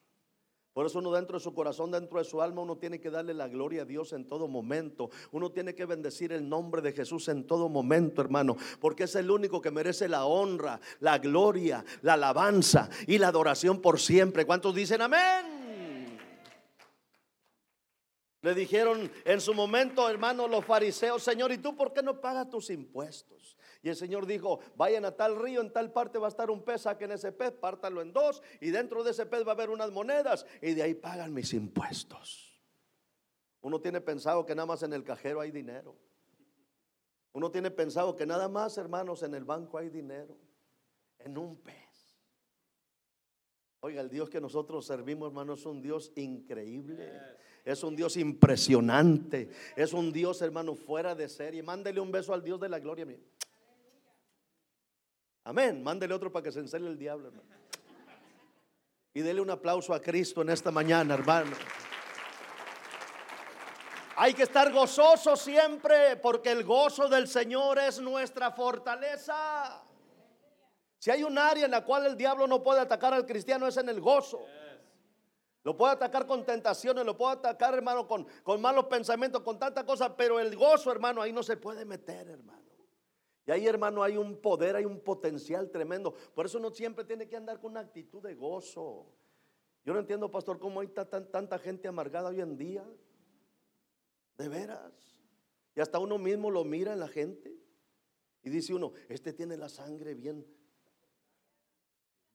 Por 0.72 0.86
eso 0.86 1.00
uno 1.00 1.12
dentro 1.12 1.38
de 1.38 1.44
su 1.44 1.52
corazón, 1.52 1.90
dentro 1.90 2.18
de 2.18 2.24
su 2.24 2.40
alma, 2.40 2.62
uno 2.62 2.78
tiene 2.78 2.98
que 2.98 3.10
darle 3.10 3.34
la 3.34 3.46
gloria 3.46 3.82
a 3.82 3.84
Dios 3.84 4.12
en 4.14 4.26
todo 4.26 4.48
momento. 4.48 5.10
Uno 5.30 5.50
tiene 5.52 5.74
que 5.74 5.84
bendecir 5.84 6.32
el 6.32 6.48
nombre 6.48 6.80
de 6.80 6.92
Jesús 6.92 7.28
en 7.28 7.46
todo 7.46 7.68
momento, 7.68 8.22
hermano. 8.22 8.56
Porque 8.80 9.04
es 9.04 9.14
el 9.16 9.30
único 9.30 9.60
que 9.60 9.70
merece 9.70 10.08
la 10.08 10.24
honra, 10.24 10.80
la 11.00 11.18
gloria, 11.18 11.84
la 12.00 12.14
alabanza 12.14 12.88
y 13.06 13.18
la 13.18 13.28
adoración 13.28 13.82
por 13.82 14.00
siempre. 14.00 14.46
¿Cuántos 14.46 14.74
dicen 14.74 15.02
amén? 15.02 15.51
Le 18.42 18.54
dijeron 18.54 19.10
en 19.24 19.40
su 19.40 19.54
momento, 19.54 20.08
hermano, 20.08 20.48
los 20.48 20.64
fariseos, 20.64 21.22
Señor, 21.22 21.52
¿y 21.52 21.58
tú 21.58 21.76
por 21.76 21.92
qué 21.92 22.02
no 22.02 22.20
pagas 22.20 22.50
tus 22.50 22.70
impuestos? 22.70 23.56
Y 23.82 23.88
el 23.88 23.96
Señor 23.96 24.26
dijo, 24.26 24.58
vayan 24.76 25.04
a 25.04 25.12
tal 25.12 25.36
río, 25.36 25.60
en 25.60 25.72
tal 25.72 25.92
parte 25.92 26.18
va 26.18 26.26
a 26.26 26.30
estar 26.30 26.50
un 26.50 26.62
pez, 26.64 26.82
saquen 26.82 27.12
ese 27.12 27.30
pez, 27.30 27.52
pártalo 27.52 28.02
en 28.02 28.12
dos, 28.12 28.42
y 28.60 28.70
dentro 28.70 29.04
de 29.04 29.12
ese 29.12 29.26
pez 29.26 29.46
va 29.46 29.52
a 29.52 29.54
haber 29.54 29.70
unas 29.70 29.92
monedas, 29.92 30.44
y 30.60 30.74
de 30.74 30.82
ahí 30.82 30.94
pagan 30.94 31.32
mis 31.32 31.52
impuestos. 31.54 32.60
Uno 33.60 33.80
tiene 33.80 34.00
pensado 34.00 34.44
que 34.44 34.56
nada 34.56 34.66
más 34.66 34.82
en 34.82 34.92
el 34.92 35.04
cajero 35.04 35.40
hay 35.40 35.52
dinero. 35.52 35.96
Uno 37.32 37.50
tiene 37.50 37.70
pensado 37.70 38.16
que 38.16 38.26
nada 38.26 38.48
más, 38.48 38.76
hermanos, 38.76 39.22
en 39.22 39.34
el 39.34 39.44
banco 39.44 39.78
hay 39.78 39.88
dinero. 39.88 40.36
En 41.18 41.38
un 41.38 41.56
pez. 41.56 42.18
Oiga, 43.80 44.00
el 44.00 44.10
Dios 44.10 44.28
que 44.28 44.40
nosotros 44.40 44.84
servimos, 44.84 45.28
hermanos, 45.28 45.60
es 45.60 45.66
un 45.66 45.80
Dios 45.80 46.12
increíble. 46.16 47.12
Es 47.64 47.82
un 47.84 47.94
Dios 47.94 48.16
impresionante. 48.16 49.50
Es 49.76 49.92
un 49.92 50.12
Dios, 50.12 50.42
hermano, 50.42 50.74
fuera 50.74 51.14
de 51.14 51.28
serie. 51.28 51.62
Mándele 51.62 52.00
un 52.00 52.10
beso 52.10 52.34
al 52.34 52.42
Dios 52.42 52.60
de 52.60 52.68
la 52.68 52.78
gloria. 52.78 53.06
Amén. 55.44 55.82
Mándele 55.82 56.14
otro 56.14 56.32
para 56.32 56.42
que 56.42 56.52
se 56.52 56.60
encele 56.60 56.88
el 56.88 56.98
diablo, 56.98 57.28
hermano. 57.28 57.48
Y 59.14 59.20
dele 59.20 59.40
un 59.40 59.50
aplauso 59.50 59.92
a 59.92 60.00
Cristo 60.00 60.42
en 60.42 60.50
esta 60.50 60.70
mañana, 60.70 61.14
hermano. 61.14 61.52
Hay 64.16 64.34
que 64.34 64.42
estar 64.42 64.72
gozoso 64.72 65.36
siempre 65.36 66.16
porque 66.16 66.50
el 66.50 66.64
gozo 66.64 67.08
del 67.08 67.28
Señor 67.28 67.78
es 67.78 68.00
nuestra 68.00 68.52
fortaleza. 68.52 69.82
Si 70.98 71.10
hay 71.10 71.24
un 71.24 71.36
área 71.36 71.64
en 71.64 71.70
la 71.70 71.84
cual 71.84 72.06
el 72.06 72.16
diablo 72.16 72.46
no 72.46 72.62
puede 72.62 72.80
atacar 72.80 73.12
al 73.12 73.26
cristiano 73.26 73.66
es 73.66 73.76
en 73.76 73.88
el 73.88 74.00
gozo. 74.00 74.46
Lo 75.64 75.76
puede 75.76 75.92
atacar 75.92 76.26
con 76.26 76.44
tentaciones, 76.44 77.04
lo 77.04 77.16
puede 77.16 77.34
atacar, 77.34 77.74
hermano, 77.74 78.08
con, 78.08 78.26
con 78.42 78.60
malos 78.60 78.86
pensamientos, 78.86 79.42
con 79.42 79.58
tanta 79.58 79.86
cosa, 79.86 80.16
pero 80.16 80.40
el 80.40 80.56
gozo, 80.56 80.90
hermano, 80.90 81.22
ahí 81.22 81.32
no 81.32 81.42
se 81.42 81.56
puede 81.56 81.84
meter, 81.84 82.28
hermano. 82.28 82.62
Y 83.46 83.50
ahí, 83.50 83.66
hermano, 83.66 84.02
hay 84.02 84.16
un 84.16 84.40
poder, 84.40 84.76
hay 84.76 84.84
un 84.84 85.00
potencial 85.00 85.70
tremendo. 85.70 86.14
Por 86.34 86.46
eso 86.46 86.58
uno 86.58 86.70
siempre 86.70 87.04
tiene 87.04 87.28
que 87.28 87.36
andar 87.36 87.60
con 87.60 87.72
una 87.72 87.80
actitud 87.80 88.22
de 88.22 88.34
gozo. 88.34 89.06
Yo 89.84 89.92
no 89.92 90.00
entiendo, 90.00 90.30
pastor, 90.30 90.58
cómo 90.58 90.80
hay 90.80 90.88
tanta 90.88 91.58
gente 91.58 91.88
amargada 91.88 92.28
hoy 92.28 92.40
en 92.40 92.56
día. 92.56 92.84
De 94.36 94.48
veras. 94.48 94.92
Y 95.74 95.80
hasta 95.80 95.98
uno 95.98 96.18
mismo 96.18 96.50
lo 96.50 96.64
mira 96.64 96.92
en 96.92 97.00
la 97.00 97.08
gente. 97.08 97.56
Y 98.42 98.50
dice 98.50 98.74
uno, 98.74 98.92
este 99.08 99.32
tiene 99.32 99.56
la 99.56 99.68
sangre 99.68 100.14
bien 100.14 100.46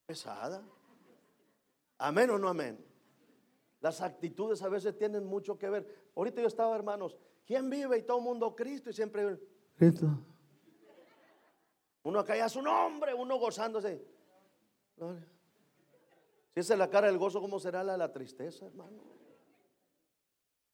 pesada. 0.06 0.64
Amén 1.98 2.30
o 2.30 2.38
no 2.38 2.50
amén. 2.50 2.87
Las 3.80 4.02
actitudes 4.02 4.62
a 4.64 4.70
veces 4.70 4.98
tienen 4.98 5.26
mucho 5.26 5.58
que 5.58 5.70
ver. 5.70 6.10
Ahorita 6.16 6.42
yo 6.42 6.48
estaba, 6.48 6.76
hermanos, 6.76 7.18
¿quién 7.46 7.70
vive? 7.70 8.00
Y 8.00 8.04
todo 8.04 8.18
el 8.18 8.24
mundo 8.24 8.56
Cristo 8.56 8.90
y 8.90 8.94
siempre 8.94 9.40
Cristo. 9.76 10.08
Uno 12.04 12.20
acá 12.20 12.36
ya 12.36 12.50
su 12.50 12.62
nombre, 12.62 13.14
uno 13.14 13.38
gozándose. 13.38 14.04
Si 16.54 16.60
esa 16.60 16.74
es 16.74 16.80
la 16.80 16.90
cara 16.90 17.08
del 17.08 17.18
gozo, 17.18 17.40
¿cómo 17.40 17.60
será 17.60 17.84
la 17.84 17.92
de 17.94 17.98
la 18.00 18.12
tristeza, 18.12 18.66
hermano? 18.66 19.17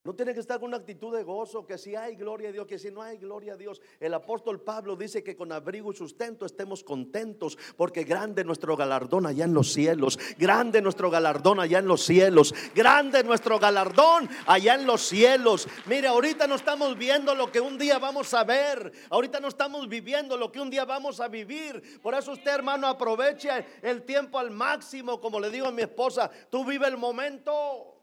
No 0.06 0.14
tiene 0.14 0.34
que 0.34 0.42
estar 0.42 0.60
con 0.60 0.68
una 0.68 0.76
actitud 0.76 1.16
de 1.16 1.24
gozo, 1.24 1.66
que 1.66 1.78
si 1.78 1.96
hay 1.96 2.18
gloria 2.18 2.50
a 2.50 2.52
Dios, 2.52 2.68
que 2.68 2.78
si 2.78 2.92
no 2.92 3.02
hay 3.02 3.18
gloria 3.18 3.54
a 3.54 3.56
Dios. 3.56 3.82
El 4.02 4.14
apóstol 4.14 4.60
Pablo 4.60 4.98
dice 4.98 5.24
que 5.24 5.34
con 5.34 5.54
abrigo 5.54 5.94
y 5.94 5.96
sustento 5.96 6.46
estemos 6.46 6.84
contentos, 6.84 7.58
porque 7.78 8.04
grande 8.04 8.44
nuestro 8.44 8.76
galardón 8.76 9.26
allá 9.26 9.46
en 9.46 9.54
los 9.54 9.72
cielos, 9.72 10.20
grande 10.38 10.82
nuestro 10.82 11.10
galardón 11.10 11.62
allá 11.62 11.80
en 11.80 11.88
los 11.88 12.04
cielos, 12.04 12.54
grande 12.76 13.24
nuestro 13.24 13.60
galardón 13.60 14.28
allá 14.46 14.76
en 14.76 14.86
los 14.86 15.04
cielos. 15.04 15.70
Mire, 15.86 16.10
ahorita 16.10 16.48
no 16.48 16.56
estamos 16.56 16.98
viendo 16.98 17.34
lo 17.34 17.50
que 17.50 17.62
un 17.62 17.78
día 17.78 17.98
vamos 17.98 18.34
a 18.34 18.44
ver, 18.44 18.92
ahorita 19.10 19.40
no 19.40 19.48
estamos 19.48 19.88
viviendo 19.88 20.36
lo 20.36 20.52
que 20.52 20.60
un 20.60 20.70
día 20.70 20.84
vamos 20.84 21.22
a 21.22 21.30
vivir. 21.30 22.02
Por 22.02 22.14
eso 22.14 22.34
usted, 22.34 22.52
hermano, 22.52 22.88
aproveche 22.88 23.66
el 23.82 24.04
tiempo 24.04 24.38
al 24.38 24.52
máximo, 24.52 25.22
como 25.22 25.40
le 25.40 25.50
digo 25.50 25.68
a 25.68 25.72
mi 25.72 25.84
esposa, 25.84 26.30
tú 26.50 26.66
vive 26.66 26.90
el 26.90 26.98
momento. 26.98 28.03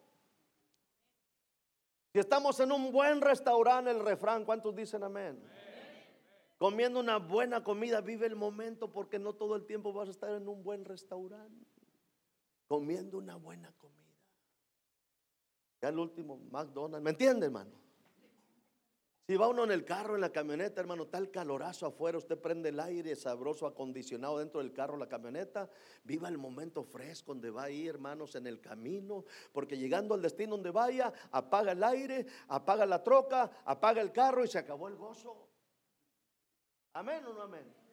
Si 2.12 2.19
estamos 2.19 2.59
en 2.61 2.73
un 2.73 2.90
buen 2.90 3.21
restaurante, 3.21 3.90
el 3.90 4.00
refrán, 4.00 4.45
¿cuántos 4.45 4.75
dicen 4.75 5.05
amén? 5.05 5.40
Comiendo 6.59 7.00
una 7.00 7.19
buena 7.19 7.62
comida, 7.62 8.00
vive 8.00 8.26
el 8.26 8.37
momento 8.37 8.93
porque 8.93 9.19
no 9.19 9.33
todo 9.33 9.57
el 9.57 9.64
tiempo 9.64 9.93
vas 9.93 10.09
a 10.09 10.11
estar 10.11 10.31
en 10.31 10.49
un 10.49 10.62
buen 10.62 10.85
restaurante. 10.85 11.67
Comiendo 12.67 13.19
una 13.19 13.37
buena 13.37 13.73
comida. 13.79 13.99
Ya 15.81 15.88
el 15.88 15.99
último, 15.99 16.37
McDonald's, 16.50 17.02
¿me 17.02 17.11
entiende, 17.11 17.47
hermano? 17.47 17.71
Si 19.30 19.37
va 19.37 19.46
uno 19.46 19.62
en 19.62 19.70
el 19.70 19.84
carro, 19.84 20.16
en 20.16 20.22
la 20.22 20.32
camioneta, 20.32 20.80
hermano, 20.80 21.06
tal 21.06 21.30
calorazo 21.30 21.87
afuera, 21.87 22.18
usted 22.18 22.37
prende 22.37 22.70
el 22.70 22.80
aire 22.80 23.14
sabroso 23.14 23.64
acondicionado 23.64 24.38
dentro 24.38 24.60
del 24.60 24.72
carro, 24.72 24.96
la 24.96 25.06
camioneta, 25.06 25.70
viva 26.02 26.28
el 26.28 26.37
momento 26.37 26.82
fresco 26.82 27.32
donde 27.32 27.49
va 27.52 27.62
ahí, 27.62 27.87
hermanos, 27.87 28.34
en 28.34 28.49
el 28.49 28.60
camino, 28.60 29.25
porque 29.52 29.78
llegando 29.78 30.14
al 30.14 30.22
destino 30.22 30.56
donde 30.56 30.72
vaya, 30.72 31.12
apaga 31.30 31.70
el 31.70 31.84
aire, 31.84 32.26
apaga 32.49 32.84
la 32.87 33.04
troca, 33.04 33.52
apaga 33.66 34.02
el 34.02 34.10
carro 34.10 34.44
y 34.44 34.49
se 34.49 34.58
acabó 34.58 34.88
el 34.88 34.96
gozo. 34.96 35.49
Amén 36.94 37.25
o 37.25 37.32
no 37.32 37.42
amén 37.42 37.89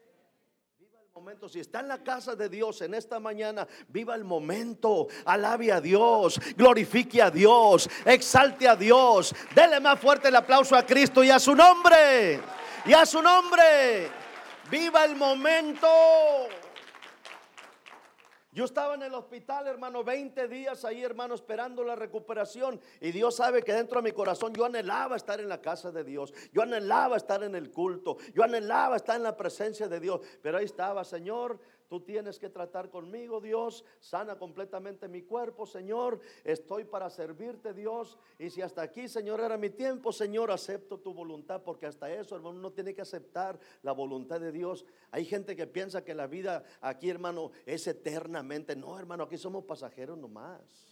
momento, 1.18 1.50
si 1.50 1.60
está 1.60 1.80
en 1.80 1.88
la 1.88 2.04
casa 2.04 2.36
de 2.36 2.48
Dios 2.48 2.80
en 2.82 2.94
esta 2.94 3.20
mañana, 3.20 3.68
viva 3.88 4.14
el 4.14 4.24
momento, 4.24 5.08
alabe 5.26 5.72
a 5.72 5.82
Dios, 5.82 6.40
glorifique 6.56 7.24
a 7.24 7.32
Dios, 7.32 7.90
exalte 8.06 8.68
a 8.68 8.76
Dios, 8.76 9.34
dele 9.56 9.80
más 9.80 10.00
fuerte 10.00 10.28
el 10.28 10.36
aplauso 10.36 10.76
a 10.76 10.86
Cristo 10.86 11.24
y 11.24 11.32
a 11.32 11.40
su 11.40 11.56
nombre, 11.56 12.40
y 12.86 12.94
a 12.94 13.04
su 13.04 13.20
nombre, 13.20 14.12
viva 14.70 15.06
el 15.06 15.16
momento. 15.16 15.88
Yo 18.58 18.66
estaba 18.66 18.96
en 18.96 19.04
el 19.04 19.14
hospital, 19.14 19.68
hermano, 19.68 20.04
20 20.04 20.48
días 20.48 20.84
ahí, 20.84 21.04
hermano, 21.04 21.36
esperando 21.36 21.84
la 21.84 21.96
recuperación. 21.96 22.82
Y 23.00 23.12
Dios 23.12 23.36
sabe 23.36 23.62
que 23.62 23.72
dentro 23.72 24.02
de 24.02 24.10
mi 24.10 24.12
corazón 24.12 24.52
yo 24.52 24.66
anhelaba 24.66 25.16
estar 25.16 25.40
en 25.40 25.48
la 25.48 25.62
casa 25.62 25.92
de 25.92 26.04
Dios. 26.04 26.34
Yo 26.52 26.64
anhelaba 26.64 27.18
estar 27.18 27.44
en 27.44 27.54
el 27.54 27.70
culto. 27.70 28.18
Yo 28.34 28.44
anhelaba 28.44 28.96
estar 28.96 29.16
en 29.16 29.22
la 29.22 29.38
presencia 29.38 29.88
de 29.88 30.00
Dios. 30.00 30.22
Pero 30.42 30.58
ahí 30.58 30.66
estaba, 30.66 31.06
Señor, 31.06 31.60
Tú 31.88 32.02
tienes 32.02 32.38
que 32.38 32.50
tratar 32.50 32.90
conmigo, 32.90 33.40
Dios. 33.40 33.86
Sana 34.00 34.38
completamente 34.38 35.08
mi 35.08 35.22
cuerpo, 35.22 35.66
Señor. 35.66 36.20
Estoy 36.44 36.84
para 36.84 37.10
servirte, 37.10 37.74
Dios. 37.74 38.18
Y 38.38 38.50
si 38.50 38.62
hasta 38.62 38.82
aquí, 38.82 39.08
Señor, 39.08 39.40
era 39.40 39.58
mi 39.58 39.70
tiempo, 39.70 40.12
Señor, 40.12 40.52
acepto 40.52 41.00
tu 41.00 41.14
voluntad, 41.14 41.64
porque 41.64 41.86
hasta 41.86 42.12
eso, 42.12 42.36
hermano, 42.36 42.60
uno 42.60 42.74
tiene 42.74 42.94
que 42.94 43.02
aceptar 43.02 43.58
la 43.84 43.94
voluntad 43.94 44.42
de 44.42 44.52
Dios. 44.52 44.86
Hay 45.12 45.24
gente 45.24 45.56
que 45.56 45.66
piensa 45.66 46.04
que 46.04 46.14
la 46.14 46.28
vida 46.28 46.66
aquí, 46.82 47.10
hermano, 47.10 47.52
es 47.66 47.88
eternamente. 47.88 48.76
No, 48.76 49.00
hermano, 49.00 49.24
aquí 49.24 49.38
somos 49.38 49.64
pasajeros 49.64 50.18
nomás. 50.18 50.88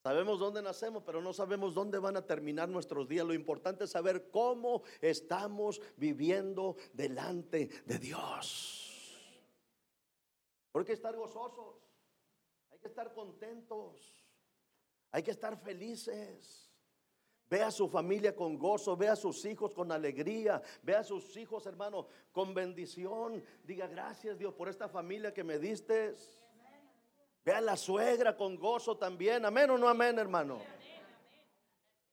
Sabemos 0.00 0.38
dónde 0.38 0.62
nacemos, 0.62 1.02
pero 1.04 1.20
no 1.20 1.32
sabemos 1.32 1.74
dónde 1.74 1.98
van 1.98 2.16
a 2.16 2.24
terminar 2.24 2.68
nuestros 2.68 3.08
días. 3.08 3.26
Lo 3.26 3.34
importante 3.34 3.84
es 3.84 3.90
saber 3.90 4.30
cómo 4.30 4.82
estamos 5.00 5.82
viviendo 5.96 6.76
delante 6.94 7.68
de 7.84 7.98
Dios. 7.98 8.87
Hay 10.74 10.84
que 10.84 10.92
estar 10.92 11.16
gozosos, 11.16 11.76
hay 12.70 12.78
que 12.78 12.88
estar 12.88 13.12
contentos, 13.12 14.24
hay 15.10 15.22
que 15.22 15.30
estar 15.30 15.56
felices. 15.56 16.70
Ve 17.50 17.62
a 17.62 17.70
su 17.70 17.88
familia 17.88 18.36
con 18.36 18.58
gozo, 18.58 18.96
ve 18.96 19.08
a 19.08 19.16
sus 19.16 19.44
hijos 19.46 19.74
con 19.74 19.90
alegría, 19.90 20.60
ve 20.82 20.94
a 20.94 21.02
sus 21.02 21.34
hijos, 21.36 21.66
hermano, 21.66 22.06
con 22.30 22.52
bendición. 22.52 23.42
Diga 23.64 23.86
gracias, 23.86 24.38
Dios, 24.38 24.52
por 24.52 24.68
esta 24.68 24.88
familia 24.88 25.32
que 25.32 25.42
me 25.42 25.58
diste. 25.58 26.14
Ve 27.44 27.52
a 27.52 27.60
la 27.62 27.76
suegra 27.76 28.36
con 28.36 28.56
gozo 28.56 28.98
también. 28.98 29.46
Amén 29.46 29.70
o 29.70 29.78
no 29.78 29.88
amén, 29.88 30.18
hermano. 30.18 30.60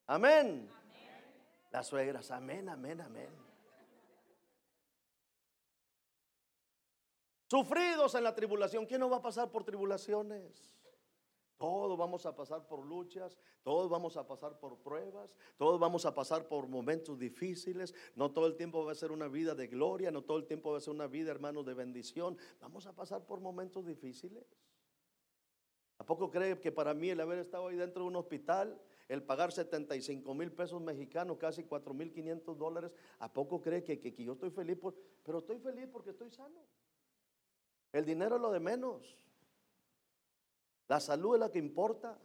Amén. 0.07 0.69
Las 1.69 1.87
suegras, 1.87 2.31
amén, 2.31 2.69
amén, 2.69 3.01
amén. 3.01 3.44
Sufridos 7.47 8.15
en 8.15 8.23
la 8.23 8.33
tribulación. 8.33 8.85
¿Quién 8.85 8.99
no 8.99 9.09
va 9.09 9.17
a 9.17 9.21
pasar 9.21 9.51
por 9.51 9.63
tribulaciones? 9.63 10.75
Todos 11.57 11.97
vamos 11.97 12.25
a 12.25 12.35
pasar 12.35 12.67
por 12.67 12.85
luchas, 12.85 13.37
todos 13.63 13.89
vamos 13.89 14.17
a 14.17 14.27
pasar 14.27 14.59
por 14.59 14.77
pruebas, 14.79 15.37
todos 15.57 15.79
vamos 15.79 16.05
a 16.05 16.13
pasar 16.13 16.47
por 16.49 16.67
momentos 16.67 17.17
difíciles. 17.17 17.93
No 18.15 18.31
todo 18.31 18.47
el 18.47 18.55
tiempo 18.55 18.83
va 18.83 18.91
a 18.91 18.95
ser 18.95 19.11
una 19.11 19.29
vida 19.29 19.55
de 19.55 19.67
gloria, 19.67 20.11
no 20.11 20.23
todo 20.23 20.37
el 20.37 20.45
tiempo 20.45 20.71
va 20.71 20.79
a 20.79 20.81
ser 20.81 20.93
una 20.93 21.07
vida, 21.07 21.31
hermano, 21.31 21.63
de 21.63 21.73
bendición. 21.73 22.37
Vamos 22.59 22.85
a 22.87 22.93
pasar 22.93 23.25
por 23.25 23.39
momentos 23.39 23.85
difíciles. 23.85 24.43
¿A 25.97 26.05
poco 26.05 26.29
cree 26.29 26.59
que 26.59 26.73
para 26.73 26.93
mí 26.93 27.09
el 27.09 27.21
haber 27.21 27.39
estado 27.39 27.67
ahí 27.67 27.77
dentro 27.77 28.03
de 28.03 28.09
un 28.09 28.17
hospital, 28.17 28.77
el 29.07 29.23
pagar 29.23 29.53
75 29.53 30.33
mil 30.33 30.51
pesos 30.51 30.81
mexicanos, 30.81 31.37
casi 31.37 31.63
4 31.63 31.93
mil 31.93 32.11
500 32.11 32.57
dólares, 32.57 32.91
¿a 33.19 33.31
poco 33.31 33.61
cree 33.61 33.81
que, 33.81 34.01
que, 34.01 34.23
yo 34.23 34.33
estoy 34.33 34.49
feliz? 34.49 34.77
Pero 35.23 35.39
estoy 35.39 35.57
feliz 35.59 35.87
porque 35.89 36.09
estoy 36.09 36.29
sano. 36.31 36.65
El 37.95 38.03
dinero 38.03 38.35
es 38.35 38.41
lo 38.41 38.51
de 38.51 38.59
menos. 38.59 39.17
La 40.89 40.99
salud 40.99 41.35
es 41.35 41.39
la 41.39 41.49
que 41.49 41.59
importa. 41.59 42.19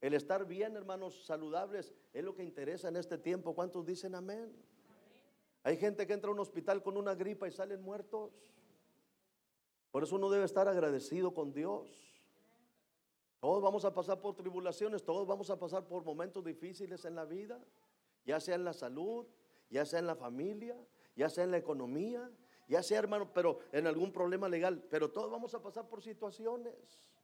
El 0.00 0.14
estar 0.14 0.44
bien, 0.46 0.74
hermanos, 0.74 1.26
saludables, 1.26 1.94
es 2.12 2.24
lo 2.24 2.34
que 2.34 2.42
interesa 2.42 2.88
en 2.88 2.96
este 2.96 3.16
tiempo. 3.16 3.54
¿Cuántos 3.54 3.86
dicen 3.86 4.16
amén? 4.16 4.52
Hay 5.62 5.76
gente 5.76 6.08
que 6.08 6.12
entra 6.12 6.28
a 6.28 6.32
un 6.32 6.40
hospital 6.40 6.82
con 6.82 6.96
una 6.96 7.14
gripa 7.14 7.46
y 7.46 7.52
salen 7.52 7.82
muertos. 7.82 8.32
Por 9.92 10.02
eso 10.02 10.16
uno 10.16 10.28
debe 10.28 10.44
estar 10.44 10.66
agradecido 10.66 11.32
con 11.32 11.52
Dios. 11.52 11.88
Todos 13.38 13.62
vamos 13.62 13.84
a 13.84 13.94
pasar 13.94 14.20
por 14.20 14.34
tribulaciones, 14.34 15.04
todos 15.04 15.24
vamos 15.24 15.50
a 15.50 15.58
pasar 15.60 15.86
por 15.86 16.02
momentos 16.02 16.44
difíciles 16.44 17.04
en 17.04 17.14
la 17.14 17.24
vida, 17.24 17.64
ya 18.26 18.40
sea 18.40 18.56
en 18.56 18.64
la 18.64 18.72
salud, 18.72 19.24
ya 19.70 19.86
sea 19.86 20.00
en 20.00 20.08
la 20.08 20.16
familia, 20.16 20.76
ya 21.14 21.30
sea 21.30 21.44
en 21.44 21.52
la 21.52 21.58
economía, 21.58 22.28
ya 22.68 22.82
sea 22.82 22.98
hermano, 22.98 23.32
pero 23.32 23.58
en 23.72 23.86
algún 23.86 24.12
problema 24.12 24.48
legal, 24.48 24.82
pero 24.90 25.10
todos 25.10 25.30
vamos 25.30 25.54
a 25.54 25.62
pasar 25.62 25.88
por 25.88 26.02
situaciones 26.02 27.14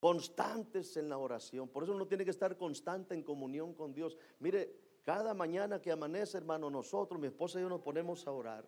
constantes 0.00 0.96
en 0.96 1.08
la 1.08 1.18
oración. 1.18 1.68
Por 1.68 1.82
eso 1.82 1.92
uno 1.92 2.06
tiene 2.06 2.24
que 2.24 2.30
estar 2.30 2.56
constante 2.56 3.14
en 3.14 3.22
comunión 3.22 3.74
con 3.74 3.92
Dios. 3.92 4.16
Mire, 4.38 4.76
cada 5.04 5.34
mañana 5.34 5.80
que 5.80 5.90
amanece, 5.90 6.36
hermano, 6.36 6.70
nosotros, 6.70 7.20
mi 7.20 7.26
esposa 7.26 7.58
y 7.58 7.62
yo 7.62 7.68
nos 7.68 7.80
ponemos 7.80 8.26
a 8.26 8.32
orar. 8.32 8.64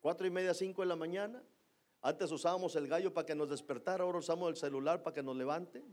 Cuatro 0.00 0.26
y 0.26 0.30
media, 0.30 0.54
cinco 0.54 0.82
de 0.82 0.88
la 0.88 0.96
mañana. 0.96 1.42
Antes 2.00 2.30
usábamos 2.32 2.74
el 2.76 2.88
gallo 2.88 3.14
para 3.14 3.26
que 3.26 3.34
nos 3.34 3.48
despertara, 3.48 4.04
ahora 4.04 4.18
usamos 4.18 4.48
el 4.50 4.56
celular 4.56 5.02
para 5.02 5.14
que 5.14 5.22
nos 5.22 5.36
levante. 5.36 5.84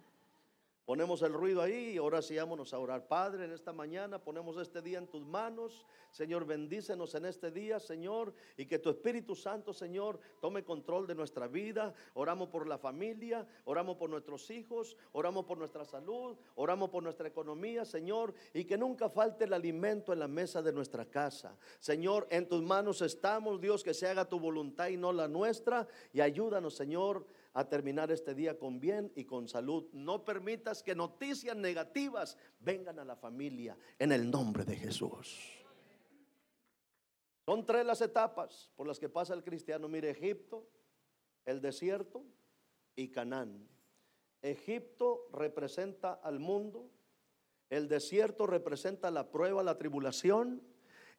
Ponemos 0.90 1.22
el 1.22 1.34
ruido 1.34 1.62
ahí 1.62 1.92
y 1.92 1.98
ahora 1.98 2.20
sí 2.20 2.36
vámonos 2.36 2.74
a 2.74 2.80
orar. 2.80 3.08
Padre, 3.08 3.46
en 3.46 3.52
esta 3.52 3.72
mañana 3.72 4.18
ponemos 4.18 4.58
este 4.58 4.82
día 4.82 4.98
en 4.98 5.06
tus 5.06 5.24
manos. 5.24 5.86
Señor, 6.10 6.48
bendícenos 6.48 7.14
en 7.14 7.28
este 7.28 7.52
día, 7.52 7.80
Señor, 7.80 8.34
y 8.58 8.66
que 8.66 8.80
tu 8.80 8.90
Espíritu 8.90 9.36
Santo, 9.36 9.72
Señor, 9.72 10.20
tome 10.42 10.64
control 10.64 11.06
de 11.06 11.14
nuestra 11.14 11.48
vida. 11.48 11.94
Oramos 12.16 12.50
por 12.50 12.66
la 12.66 12.80
familia, 12.80 13.46
oramos 13.66 13.98
por 13.98 14.10
nuestros 14.10 14.50
hijos, 14.50 14.98
oramos 15.12 15.46
por 15.46 15.60
nuestra 15.60 15.86
salud, 15.86 16.36
oramos 16.56 16.90
por 16.90 17.04
nuestra 17.04 17.28
economía, 17.28 17.86
Señor, 17.86 18.34
y 18.52 18.66
que 18.66 18.76
nunca 18.76 19.10
falte 19.10 19.44
el 19.44 19.54
alimento 19.54 20.12
en 20.12 20.18
la 20.18 20.28
mesa 20.28 20.64
de 20.64 20.74
nuestra 20.74 21.06
casa. 21.06 21.56
Señor, 21.78 22.26
en 22.32 22.48
tus 22.48 22.64
manos 22.64 23.04
estamos, 23.04 23.62
Dios, 23.62 23.84
que 23.84 23.94
se 23.94 24.08
haga 24.08 24.28
tu 24.28 24.40
voluntad 24.40 24.88
y 24.88 24.98
no 24.98 25.14
la 25.14 25.28
nuestra, 25.28 25.88
y 26.14 26.22
ayúdanos, 26.22 26.74
Señor 26.74 27.28
a 27.54 27.68
terminar 27.68 28.12
este 28.12 28.36
día 28.36 28.58
con 28.58 28.80
bien 28.80 29.12
y 29.16 29.26
con 29.26 29.48
salud. 29.48 29.88
No 29.92 30.24
permitas 30.24 30.84
que 30.84 30.96
noticias 30.96 31.56
negativas 31.56 32.38
vengan 32.60 33.00
a 33.00 33.06
la 33.06 33.16
familia 33.16 33.78
en 33.98 34.12
el 34.12 34.30
nombre 34.30 34.66
de 34.66 34.76
Jesús. 34.76 35.38
Son 37.46 37.66
tres 37.66 37.86
las 37.86 38.02
etapas 38.02 38.70
por 38.76 38.88
las 38.88 39.00
que 39.00 39.10
pasa 39.10 39.34
el 39.34 39.44
cristiano. 39.44 39.88
Mire, 39.88 40.12
Egipto, 40.12 40.68
el 41.46 41.62
desierto 41.62 42.24
y 42.96 43.10
Canaán. 43.10 43.68
Egipto 44.42 45.28
representa 45.34 46.14
al 46.14 46.40
mundo, 46.40 46.90
el 47.70 47.88
desierto 47.88 48.48
representa 48.48 49.12
la 49.12 49.32
prueba, 49.32 49.64
la 49.64 49.78
tribulación, 49.78 50.62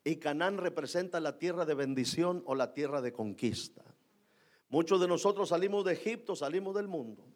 y 0.05 0.17
Canaán 0.17 0.59
representa 0.59 1.21
la 1.21 1.39
tierra 1.39 1.67
de 1.67 1.75
bendición 1.75 2.43
o 2.47 2.55
la 2.55 2.73
tierra 2.73 3.01
de 3.03 3.13
conquista. 3.13 3.85
Muchos 4.71 5.00
de 5.00 5.09
nosotros 5.09 5.49
salimos 5.49 5.85
de 5.85 5.93
Egipto, 5.93 6.35
salimos 6.37 6.75
del 6.77 6.89
mundo. 6.89 7.27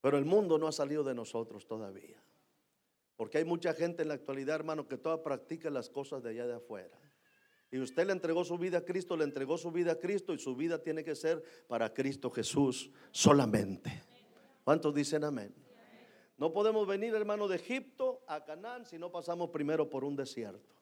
Pero 0.00 0.18
el 0.18 0.24
mundo 0.24 0.58
no 0.58 0.66
ha 0.66 0.72
salido 0.72 1.04
de 1.04 1.14
nosotros 1.14 1.66
todavía. 1.66 2.22
Porque 3.16 3.38
hay 3.38 3.44
mucha 3.44 3.72
gente 3.72 4.02
en 4.02 4.08
la 4.08 4.14
actualidad, 4.14 4.56
hermano, 4.56 4.88
que 4.88 4.98
toda 4.98 5.22
practica 5.22 5.70
las 5.70 5.88
cosas 5.88 6.22
de 6.24 6.30
allá 6.30 6.46
de 6.48 6.54
afuera. 6.54 6.98
Y 7.70 7.78
usted 7.78 8.04
le 8.06 8.12
entregó 8.12 8.44
su 8.44 8.58
vida 8.58 8.78
a 8.78 8.84
Cristo, 8.84 9.16
le 9.16 9.24
entregó 9.24 9.56
su 9.56 9.70
vida 9.70 9.92
a 9.92 9.98
Cristo 9.98 10.34
y 10.34 10.38
su 10.38 10.56
vida 10.56 10.82
tiene 10.82 11.04
que 11.04 11.14
ser 11.14 11.42
para 11.68 11.94
Cristo 11.94 12.30
Jesús 12.30 12.90
solamente. 13.12 14.02
¿Cuántos 14.64 14.92
dicen 14.92 15.22
amén? 15.22 15.54
No 16.36 16.52
podemos 16.52 16.86
venir, 16.86 17.14
hermano, 17.14 17.46
de 17.46 17.56
Egipto 17.56 18.24
a 18.26 18.44
Canaán 18.44 18.84
si 18.84 18.98
no 18.98 19.12
pasamos 19.12 19.50
primero 19.50 19.88
por 19.88 20.02
un 20.04 20.16
desierto. 20.16 20.74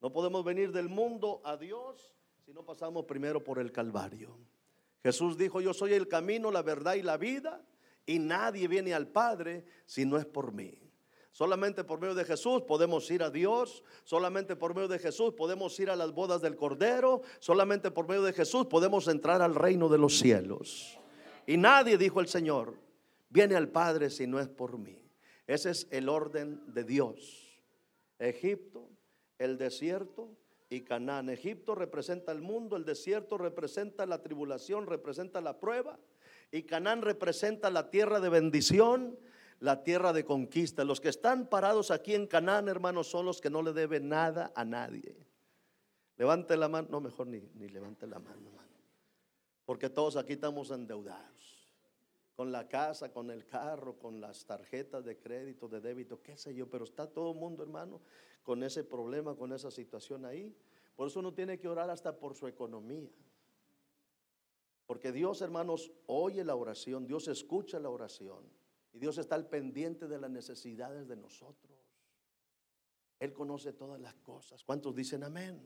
No 0.00 0.12
podemos 0.12 0.44
venir 0.44 0.72
del 0.72 0.88
mundo 0.88 1.40
a 1.44 1.56
Dios 1.56 2.16
si 2.50 2.54
no 2.54 2.64
pasamos 2.64 3.04
primero 3.04 3.44
por 3.44 3.60
el 3.60 3.70
Calvario. 3.70 4.36
Jesús 5.04 5.38
dijo, 5.38 5.60
yo 5.60 5.72
soy 5.72 5.92
el 5.92 6.08
camino, 6.08 6.50
la 6.50 6.62
verdad 6.62 6.94
y 6.94 7.02
la 7.02 7.16
vida, 7.16 7.62
y 8.04 8.18
nadie 8.18 8.66
viene 8.66 8.92
al 8.92 9.06
Padre 9.06 9.64
si 9.86 10.04
no 10.04 10.18
es 10.18 10.26
por 10.26 10.50
mí. 10.52 10.76
Solamente 11.30 11.84
por 11.84 12.00
medio 12.00 12.16
de 12.16 12.24
Jesús 12.24 12.62
podemos 12.62 13.08
ir 13.08 13.22
a 13.22 13.30
Dios, 13.30 13.84
solamente 14.02 14.56
por 14.56 14.74
medio 14.74 14.88
de 14.88 14.98
Jesús 14.98 15.32
podemos 15.34 15.78
ir 15.78 15.90
a 15.90 15.94
las 15.94 16.10
bodas 16.10 16.40
del 16.40 16.56
Cordero, 16.56 17.22
solamente 17.38 17.92
por 17.92 18.08
medio 18.08 18.24
de 18.24 18.32
Jesús 18.32 18.66
podemos 18.66 19.06
entrar 19.06 19.42
al 19.42 19.54
reino 19.54 19.88
de 19.88 19.98
los 19.98 20.18
cielos. 20.18 20.98
Y 21.46 21.56
nadie, 21.56 21.98
dijo 21.98 22.18
el 22.18 22.26
Señor, 22.26 22.74
viene 23.28 23.54
al 23.54 23.68
Padre 23.68 24.10
si 24.10 24.26
no 24.26 24.40
es 24.40 24.48
por 24.48 24.76
mí. 24.76 25.00
Ese 25.46 25.70
es 25.70 25.86
el 25.92 26.08
orden 26.08 26.60
de 26.74 26.82
Dios. 26.82 27.62
Egipto, 28.18 28.88
el 29.38 29.56
desierto, 29.56 30.36
y 30.70 30.82
Canaán. 30.82 31.28
Egipto 31.28 31.74
representa 31.74 32.30
el 32.30 32.40
mundo, 32.40 32.76
el 32.76 32.84
desierto 32.84 33.36
representa 33.36 34.06
la 34.06 34.22
tribulación, 34.22 34.86
representa 34.86 35.40
la 35.40 35.58
prueba. 35.58 35.98
Y 36.52 36.62
Canaán 36.62 37.02
representa 37.02 37.70
la 37.70 37.90
tierra 37.90 38.20
de 38.20 38.28
bendición, 38.28 39.18
la 39.58 39.82
tierra 39.82 40.12
de 40.12 40.24
conquista. 40.24 40.84
Los 40.84 41.00
que 41.00 41.08
están 41.08 41.48
parados 41.48 41.90
aquí 41.90 42.14
en 42.14 42.28
Canaán, 42.28 42.68
hermanos, 42.68 43.08
son 43.08 43.26
los 43.26 43.40
que 43.40 43.50
no 43.50 43.62
le 43.62 43.72
deben 43.72 44.08
nada 44.08 44.52
a 44.54 44.64
nadie. 44.64 45.16
Levante 46.16 46.56
la 46.56 46.68
mano, 46.68 46.88
no, 46.90 47.00
mejor 47.00 47.26
ni, 47.26 47.40
ni 47.54 47.68
levante 47.68 48.06
la 48.06 48.20
mano, 48.20 48.46
hermano. 48.46 48.68
Porque 49.64 49.90
todos 49.90 50.16
aquí 50.16 50.34
estamos 50.34 50.70
endeudados. 50.70 51.49
Con 52.40 52.52
la 52.52 52.66
casa, 52.66 53.12
con 53.12 53.30
el 53.30 53.44
carro, 53.44 53.98
con 53.98 54.18
las 54.18 54.46
tarjetas 54.46 55.04
de 55.04 55.18
crédito, 55.18 55.68
de 55.68 55.78
débito, 55.78 56.22
qué 56.22 56.38
sé 56.38 56.54
yo, 56.54 56.70
pero 56.70 56.84
está 56.84 57.06
todo 57.06 57.32
el 57.32 57.36
mundo, 57.36 57.62
hermano, 57.62 58.00
con 58.42 58.62
ese 58.62 58.82
problema, 58.82 59.36
con 59.36 59.52
esa 59.52 59.70
situación 59.70 60.24
ahí. 60.24 60.56
Por 60.96 61.08
eso 61.08 61.20
uno 61.20 61.34
tiene 61.34 61.58
que 61.58 61.68
orar 61.68 61.90
hasta 61.90 62.18
por 62.18 62.34
su 62.34 62.48
economía. 62.48 63.10
Porque 64.86 65.12
Dios, 65.12 65.42
hermanos, 65.42 65.92
oye 66.06 66.42
la 66.42 66.54
oración, 66.54 67.06
Dios 67.06 67.28
escucha 67.28 67.78
la 67.78 67.90
oración 67.90 68.42
y 68.94 68.98
Dios 68.98 69.18
está 69.18 69.34
al 69.34 69.46
pendiente 69.46 70.08
de 70.08 70.18
las 70.18 70.30
necesidades 70.30 71.08
de 71.08 71.16
nosotros. 71.16 71.78
Él 73.18 73.34
conoce 73.34 73.74
todas 73.74 74.00
las 74.00 74.14
cosas. 74.14 74.64
¿Cuántos 74.64 74.94
dicen 74.94 75.24
amén? 75.24 75.60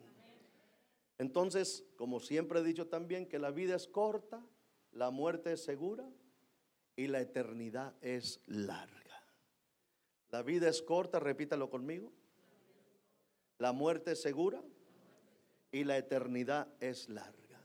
Entonces, 1.18 1.86
como 1.94 2.18
siempre 2.18 2.58
he 2.58 2.64
dicho 2.64 2.88
también, 2.88 3.28
que 3.28 3.38
la 3.38 3.52
vida 3.52 3.76
es 3.76 3.86
corta, 3.86 4.44
la 4.90 5.12
muerte 5.12 5.52
es 5.52 5.62
segura 5.62 6.10
y 6.96 7.06
la 7.06 7.20
eternidad 7.20 7.94
es 8.00 8.40
larga. 8.46 9.22
La 10.30 10.42
vida 10.42 10.68
es 10.68 10.82
corta, 10.82 11.20
repítalo 11.20 11.70
conmigo. 11.70 12.12
La 13.58 13.72
muerte 13.72 14.12
es 14.12 14.22
segura 14.22 14.62
y 15.70 15.84
la 15.84 15.96
eternidad 15.96 16.68
es 16.80 17.08
larga. 17.08 17.60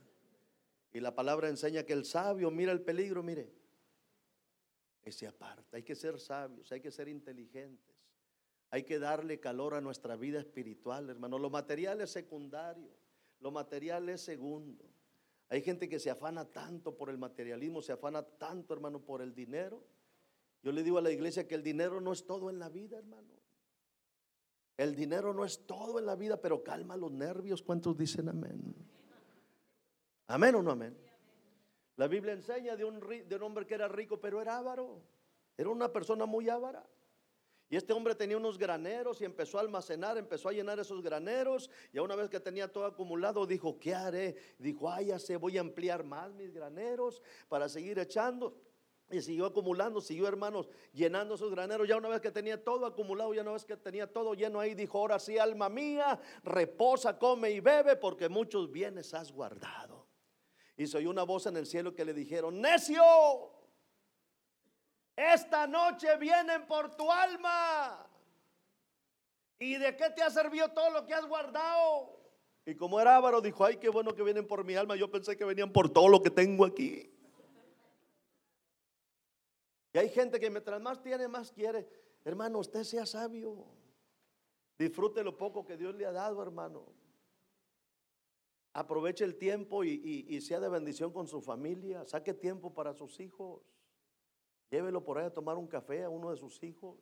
Y 0.92 1.00
la 1.00 1.14
palabra 1.14 1.50
enseña 1.50 1.84
que 1.84 1.94
el 1.94 2.06
sabio 2.06 2.52
mira 2.52 2.72
el 2.72 2.82
peligro, 2.82 3.22
mire, 3.22 3.52
y 5.06 5.12
se 5.12 5.28
aparta. 5.28 5.78
Hay 5.78 5.84
que 5.84 5.96
ser 5.96 6.20
sabios, 6.20 6.72
hay 6.72 6.82
que 6.82 6.92
ser 6.92 7.08
inteligentes. 7.08 7.96
Hay 8.72 8.84
que 8.84 9.00
darle 9.00 9.40
calor 9.40 9.74
a 9.74 9.82
nuestra 9.82 10.16
vida 10.16 10.40
espiritual, 10.40 11.10
hermano. 11.10 11.40
Lo 11.40 11.50
material 11.50 12.02
es 12.02 12.12
secundario, 12.12 12.96
lo 13.40 13.52
material 13.52 14.10
es 14.10 14.22
segundo. 14.22 14.86
Hay 15.50 15.62
gente 15.62 15.90
que 15.90 16.00
se 16.00 16.12
afana 16.12 16.46
tanto 16.46 16.96
por 16.96 17.10
el 17.10 17.18
materialismo, 17.18 17.82
se 17.82 17.92
afana 17.92 18.22
tanto, 18.22 18.74
hermano, 18.74 19.00
por 19.00 19.22
el 19.22 19.34
dinero. 19.34 19.84
Yo 20.62 20.72
le 20.72 20.84
digo 20.84 21.00
a 21.00 21.02
la 21.02 21.12
iglesia 21.12 21.48
que 21.48 21.56
el 21.56 21.64
dinero 21.64 22.00
no 22.00 22.14
es 22.14 22.26
todo 22.26 22.50
en 22.50 22.60
la 22.60 22.70
vida, 22.70 22.98
hermano. 22.98 23.34
El 24.78 24.96
dinero 24.96 25.34
no 25.34 25.44
es 25.44 25.66
todo 25.66 26.00
en 26.00 26.06
la 26.06 26.16
vida, 26.16 26.40
pero 26.40 26.64
calma 26.64 26.96
los 26.96 27.12
nervios. 27.12 27.64
¿Cuántos 27.64 27.98
dicen 27.98 28.30
amén? 28.30 28.76
Amén 30.28 30.56
o 30.56 30.62
no 30.62 30.72
amén. 30.72 30.96
La 31.96 32.08
Biblia 32.08 32.34
enseña 32.34 32.78
de 32.78 32.86
un, 32.86 33.00
de 33.00 33.36
un 33.36 33.44
hombre 33.44 33.66
que 33.66 33.74
era 33.74 33.88
rico, 33.88 34.22
pero 34.22 34.42
era 34.42 34.58
avaro. 34.58 35.02
Era 35.58 35.70
una 35.70 35.92
persona 35.92 36.26
muy 36.26 36.48
avara. 36.48 36.86
Y 37.70 37.76
este 37.76 37.94
hombre 37.94 38.16
tenía 38.16 38.36
unos 38.36 38.58
graneros 38.58 39.22
y 39.22 39.26
empezó 39.26 39.60
a 39.60 39.62
almacenar, 39.62 40.18
empezó 40.18 40.50
a 40.50 40.54
llenar 40.54 40.80
esos 40.80 41.04
graneros. 41.04 41.70
Y 41.94 42.00
una 42.00 42.16
vez 42.16 42.28
que 42.28 42.40
tenía 42.40 42.68
todo 42.68 42.86
acumulado, 42.86 43.46
dijo, 43.46 43.80
¿qué 43.80 43.94
haré? 43.94 44.36
Dijo, 44.58 44.92
ay, 44.92 45.12
voy 45.40 45.58
a 45.58 45.62
ampliar 45.62 46.04
más 46.04 46.34
mis 46.34 46.52
graneros 46.52 47.22
para 47.48 47.70
seguir 47.70 48.00
echando. 48.00 48.56
Y 49.12 49.22
siguió 49.22 49.46
acumulando, 49.46 50.02
siguió 50.02 50.28
hermanos, 50.28 50.68
llenando 50.94 51.38
sus 51.38 51.52
graneros. 51.52 51.88
Ya 51.88 51.96
una 51.96 52.10
vez 52.10 52.22
que 52.22 52.32
tenía 52.32 52.64
todo 52.64 52.88
acumulado, 52.88 53.36
ya 53.36 53.44
una 53.44 53.52
vez 53.52 53.66
que 53.66 53.78
tenía 53.78 54.12
todo 54.12 54.34
lleno 54.34 54.60
ahí, 54.60 54.74
dijo, 54.74 54.98
ahora 54.98 55.20
sí, 55.20 55.38
alma 55.38 55.70
mía, 55.70 56.20
reposa, 56.44 57.20
come 57.20 57.52
y 57.52 57.60
bebe, 57.60 57.96
porque 57.96 58.30
muchos 58.30 58.72
bienes 58.72 59.14
has 59.14 59.32
guardado. 59.32 60.08
Y 60.76 60.88
se 60.88 60.98
oyó 60.98 61.10
una 61.12 61.24
voz 61.24 61.46
en 61.46 61.58
el 61.58 61.68
cielo 61.68 61.94
que 61.94 62.06
le 62.06 62.14
dijeron, 62.14 62.62
necio, 62.62 63.04
esta 65.20 65.68
noche 65.68 66.16
vienen 66.18 66.66
por 66.66 66.96
tu 66.96 67.12
alma. 67.12 68.08
¿Y 69.60 69.76
de 69.76 69.96
qué 69.98 70.10
te 70.12 70.24
ha 70.24 70.30
servido 70.30 70.70
todo 70.70 70.90
lo 70.92 71.06
que 71.06 71.14
has 71.14 71.26
guardado? 71.26 72.18
Y 72.66 72.76
como 72.76 73.00
era 73.00 73.18
avaro, 73.18 73.42
dijo, 73.42 73.66
ay, 73.66 73.78
qué 73.78 73.90
bueno 73.90 74.16
que 74.16 74.24
vienen 74.24 74.48
por 74.48 74.64
mi 74.64 74.76
alma. 74.76 74.96
Yo 74.96 75.12
pensé 75.12 75.36
que 75.36 75.44
venían 75.44 75.74
por 75.74 75.92
todo 75.92 76.08
lo 76.08 76.22
que 76.22 76.30
tengo 76.30 76.64
aquí. 76.64 77.12
Y 79.92 79.98
hay 79.98 80.10
gente 80.10 80.40
que 80.40 80.50
mientras 80.50 80.80
más 80.80 81.02
tiene, 81.02 81.28
más 81.28 81.52
quiere. 81.52 81.88
Hermano, 82.24 82.60
usted 82.60 82.84
sea 82.84 83.06
sabio. 83.06 83.66
Disfrute 84.78 85.24
lo 85.24 85.36
poco 85.36 85.66
que 85.66 85.76
Dios 85.76 85.96
le 85.96 86.06
ha 86.06 86.12
dado, 86.12 86.42
hermano. 86.42 86.86
Aproveche 88.74 89.26
el 89.26 89.36
tiempo 89.36 89.84
y, 89.84 90.40
sea 90.42 90.60
de 90.60 90.70
bendición 90.70 91.12
con 91.12 91.28
su 91.28 91.42
familia. 91.42 92.06
Saque 92.06 92.34
tiempo 92.34 92.74
para 92.74 92.94
sus 92.94 93.20
hijos. 93.20 93.62
Llévelo 94.70 95.04
por 95.04 95.18
ahí 95.18 95.26
a 95.26 95.34
tomar 95.34 95.58
un 95.58 95.68
café 95.68 96.04
a 96.04 96.10
uno 96.10 96.32
de 96.32 96.38
sus 96.38 96.62
hijos. 96.64 96.98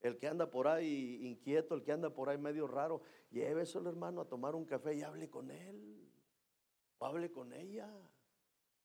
El 0.00 0.16
que 0.16 0.28
anda 0.28 0.50
por 0.50 0.68
ahí 0.68 1.18
inquieto, 1.26 1.74
el 1.74 1.82
que 1.82 1.92
anda 1.92 2.10
por 2.10 2.28
ahí 2.28 2.38
medio 2.38 2.66
raro, 2.66 3.02
lléveselo, 3.30 3.90
hermano, 3.90 4.22
a 4.22 4.24
tomar 4.24 4.54
un 4.54 4.64
café 4.64 4.94
y 4.94 5.02
hable 5.02 5.28
con 5.28 5.50
él. 5.50 6.08
O 6.98 7.06
hable 7.06 7.30
con 7.30 7.52
ella. 7.52 7.90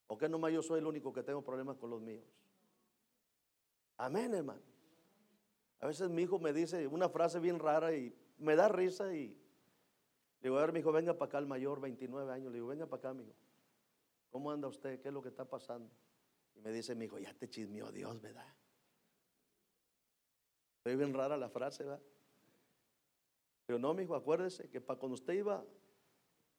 ¿O 0.08 0.18
que 0.18 0.28
nomás 0.28 0.52
yo 0.52 0.62
soy 0.62 0.80
el 0.80 0.88
único 0.88 1.14
que 1.14 1.24
tengo 1.24 1.42
problemas 1.42 1.78
con 1.78 1.90
los 1.90 2.02
míos? 2.02 2.26
Amén, 3.98 4.34
hermano. 4.34 4.62
A 5.80 5.88
veces 5.88 6.10
mi 6.10 6.24
hijo 6.24 6.40
me 6.40 6.52
dice 6.52 6.88
una 6.88 7.10
frase 7.10 7.40
bien 7.40 7.60
rara 7.60 7.94
y 7.96 8.14
me 8.38 8.56
da 8.56 8.68
risa 8.68 9.14
y 9.14 9.28
le 10.42 10.50
digo, 10.50 10.58
a 10.58 10.62
ver, 10.62 10.74
mi 10.74 10.80
hijo, 10.80 10.92
venga 10.92 11.14
para 11.14 11.28
acá 11.28 11.38
el 11.40 11.48
mayor, 11.48 11.80
29 11.82 12.32
años. 12.32 12.52
Le 12.52 12.58
digo, 12.58 12.68
venga 12.68 12.86
para 12.86 13.00
acá, 13.00 13.14
mi 13.14 13.24
hijo. 13.24 13.34
¿Cómo 14.30 14.52
anda 14.52 14.68
usted? 14.68 15.00
¿Qué 15.02 15.08
es 15.08 15.14
lo 15.14 15.22
que 15.22 15.30
está 15.30 15.46
pasando? 15.46 15.90
Y 16.56 16.62
me 16.62 16.72
dice 16.72 16.96
mi 16.96 17.06
hijo, 17.06 17.20
ya 17.20 17.34
te 17.34 17.50
chismeó 17.50 17.92
Dios, 17.92 18.22
¿verdad? 18.22 18.48
Es 20.86 20.98
bien 20.98 21.14
rara 21.14 21.36
la 21.36 21.50
frase, 21.50 21.84
¿verdad? 21.84 22.02
Pero 23.66 23.80
no, 23.80 23.94
mi 23.94 24.04
hijo, 24.04 24.16
acuérdese 24.16 24.70
que 24.70 24.80
para 24.80 25.00
cuando 25.00 25.16
usted 25.16 25.34
iba 25.34 25.66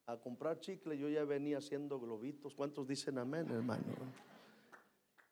a 0.06 0.20
comprar 0.20 0.60
chicle, 0.60 0.98
yo 0.98 1.08
ya 1.08 1.24
venía 1.24 1.58
haciendo 1.58 2.00
globitos. 2.00 2.54
¿Cuántos 2.54 2.86
dicen 2.86 3.18
amén, 3.18 3.48
hermano? 3.50 3.84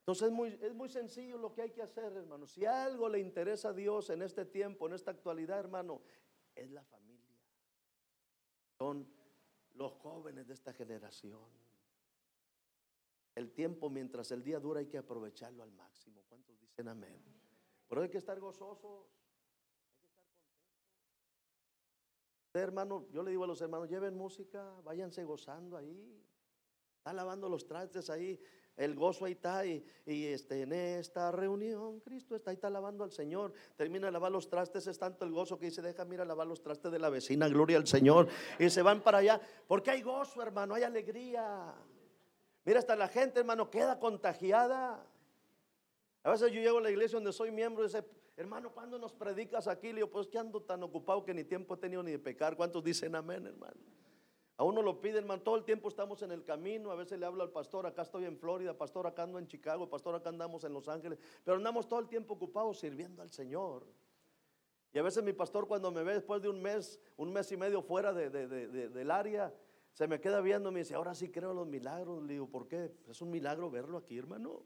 Entonces 0.01 0.29
es 0.29 0.33
muy, 0.33 0.59
es 0.61 0.75
muy 0.75 0.89
sencillo 0.89 1.39
lo 1.39 1.53
que 1.53 1.63
hay 1.63 1.71
que 1.71 1.83
hacer, 1.83 2.13
hermano. 2.13 2.47
Si 2.47 2.67
algo 2.67 3.09
le 3.09 3.21
interesa 3.21 3.71
a 3.71 3.73
Dios 3.73 4.11
en 4.11 4.23
este 4.23 4.45
tiempo, 4.45 4.87
en 4.87 4.93
esta 4.93 5.11
actualidad, 5.11 5.59
hermano, 5.59 6.03
es 6.55 6.71
la 6.71 6.85
familia. 6.85 7.41
Son 8.79 9.07
los 9.75 9.93
jóvenes 9.95 10.47
de 10.47 10.55
esta 10.55 10.73
generación. 10.73 11.64
El 13.35 13.51
tiempo 13.51 13.91
mientras 13.91 14.31
el 14.31 14.43
día 14.43 14.61
dura 14.61 14.81
hay 14.81 14.87
que 14.87 14.99
aprovecharlo 14.99 15.63
al 15.63 15.73
máximo. 15.73 16.23
¿Cuántos 16.29 16.59
dicen 16.61 16.89
amén? 16.89 17.21
Pero 17.89 18.03
hay 18.03 18.09
que 18.09 18.19
estar 18.19 18.39
gozosos. 18.39 19.07
hermano, 22.61 23.07
yo 23.11 23.23
le 23.25 23.33
digo 23.33 23.45
a 23.45 23.47
los 23.49 23.61
hermanos, 23.61 23.89
lleven 23.89 24.17
música, 24.17 24.73
váyanse 24.85 25.25
gozando 25.25 25.77
ahí. 25.77 26.23
Está 26.99 27.13
lavando 27.13 27.49
los 27.49 27.67
trastes 27.67 28.09
ahí, 28.09 28.41
el 28.77 28.95
gozo 28.95 29.25
ahí 29.25 29.33
está. 29.33 29.67
Y, 29.67 29.85
este, 30.07 30.63
en 30.63 30.73
esta 30.73 31.33
reunión, 31.33 32.01
Cristo 32.01 32.35
está 32.37 32.51
ahí, 32.51 32.55
está 32.55 32.71
lavando 32.71 33.05
al 33.05 33.11
Señor. 33.11 33.53
Termina 33.77 34.07
de 34.07 34.13
lavar 34.13 34.33
los 34.33 34.49
trastes, 34.49 34.87
es 34.87 34.99
tanto 34.99 35.25
el 35.25 35.33
gozo 35.33 35.59
que 35.59 35.67
dice, 35.67 35.83
deja, 35.83 36.05
mira, 36.05 36.25
lavar 36.25 36.47
los 36.47 36.63
trastes 36.63 36.91
de 36.93 36.99
la 36.99 37.11
vecina, 37.11 37.49
gloria 37.49 37.77
al 37.77 37.87
Señor. 37.87 38.29
Y 38.59 38.71
se 38.71 38.83
van 38.83 39.03
para 39.03 39.19
allá, 39.19 39.41
porque 39.67 39.91
hay 39.91 40.03
gozo, 40.03 40.41
hermano, 40.41 40.75
hay 40.75 40.85
alegría. 40.85 41.75
Mira, 42.65 42.79
hasta 42.79 42.97
la 42.97 43.09
gente, 43.09 43.41
hermano, 43.41 43.71
queda 43.71 43.99
contagiada. 43.99 45.07
A 46.23 46.31
veces 46.31 46.51
yo 46.51 46.61
llego 46.61 46.79
a 46.79 46.83
la 46.83 46.91
iglesia 46.91 47.17
donde 47.17 47.33
soy 47.33 47.51
miembro 47.51 47.85
y 47.85 47.89
dice, 47.89 48.05
hermano, 48.37 48.73
¿cuándo 48.73 48.99
nos 48.99 49.13
predicas 49.13 49.69
aquí? 49.69 49.89
Le 49.89 49.97
digo, 49.97 50.11
pues 50.11 50.29
que 50.29 50.39
ando 50.39 50.63
tan 50.63 50.83
ocupado 50.83 51.25
que 51.25 51.35
ni 51.35 51.45
tiempo 51.45 51.75
he 51.75 51.77
tenido 51.77 52.03
ni 52.03 52.13
de 52.13 52.19
pecar. 52.19 52.57
¿Cuántos 52.57 52.83
dicen 52.83 53.15
amén, 53.15 53.47
hermano? 53.47 53.81
A 54.57 54.63
uno 54.63 54.83
lo 54.83 55.01
pide, 55.01 55.19
hermano, 55.19 55.43
todo 55.43 55.57
el 55.57 55.65
tiempo 55.65 55.89
estamos 55.89 56.23
en 56.23 56.31
el 56.31 56.45
camino, 56.45 56.93
a 56.93 56.95
veces 56.95 57.19
le 57.19 57.27
hablo 57.27 57.43
al 57.43 57.51
pastor, 57.51 57.87
acá 57.87 58.03
estoy 58.03 58.25
en 58.25 58.39
Florida, 58.39 58.73
pastor, 58.79 59.05
acá 59.05 59.25
ando 59.25 59.41
en 59.41 59.49
Chicago, 59.49 59.91
pastor, 59.91 60.15
acá 60.15 60.29
andamos 60.29 60.63
en 60.63 60.73
Los 60.73 60.87
Ángeles, 60.87 61.19
pero 61.43 61.57
andamos 61.57 61.89
todo 61.89 61.99
el 61.99 62.09
tiempo 62.09 62.35
ocupados 62.35 62.79
sirviendo 62.79 63.21
al 63.21 63.31
Señor. 63.31 63.85
Y 64.93 64.99
a 65.01 65.03
veces 65.03 65.25
mi 65.25 65.33
pastor 65.33 65.67
cuando 65.67 65.91
me 65.91 66.05
ve 66.05 66.15
después 66.15 66.41
de 66.41 66.49
un 66.49 66.63
mes, 66.63 67.01
un 67.17 67.33
mes 67.33 67.51
y 67.51 67.57
medio 67.57 67.83
fuera 67.83 68.13
del 68.13 69.11
área, 69.11 69.53
se 69.95 70.09
me 70.09 70.21
queda 70.21 70.41
viendo 70.41 70.71
y 70.71 70.73
me 70.73 70.81
dice, 70.81 70.95
ahora 70.95 71.15
sí 71.15 71.31
creo 71.31 71.55
los 71.55 71.69
milagros. 71.69 72.23
Le 72.25 72.35
digo, 72.35 72.49
¿por 72.49 72.67
qué? 72.67 72.93
Es 73.09 73.23
un 73.23 73.31
milagro 73.31 73.71
verlo 73.71 73.97
aquí, 73.97 74.19
hermano. 74.19 74.63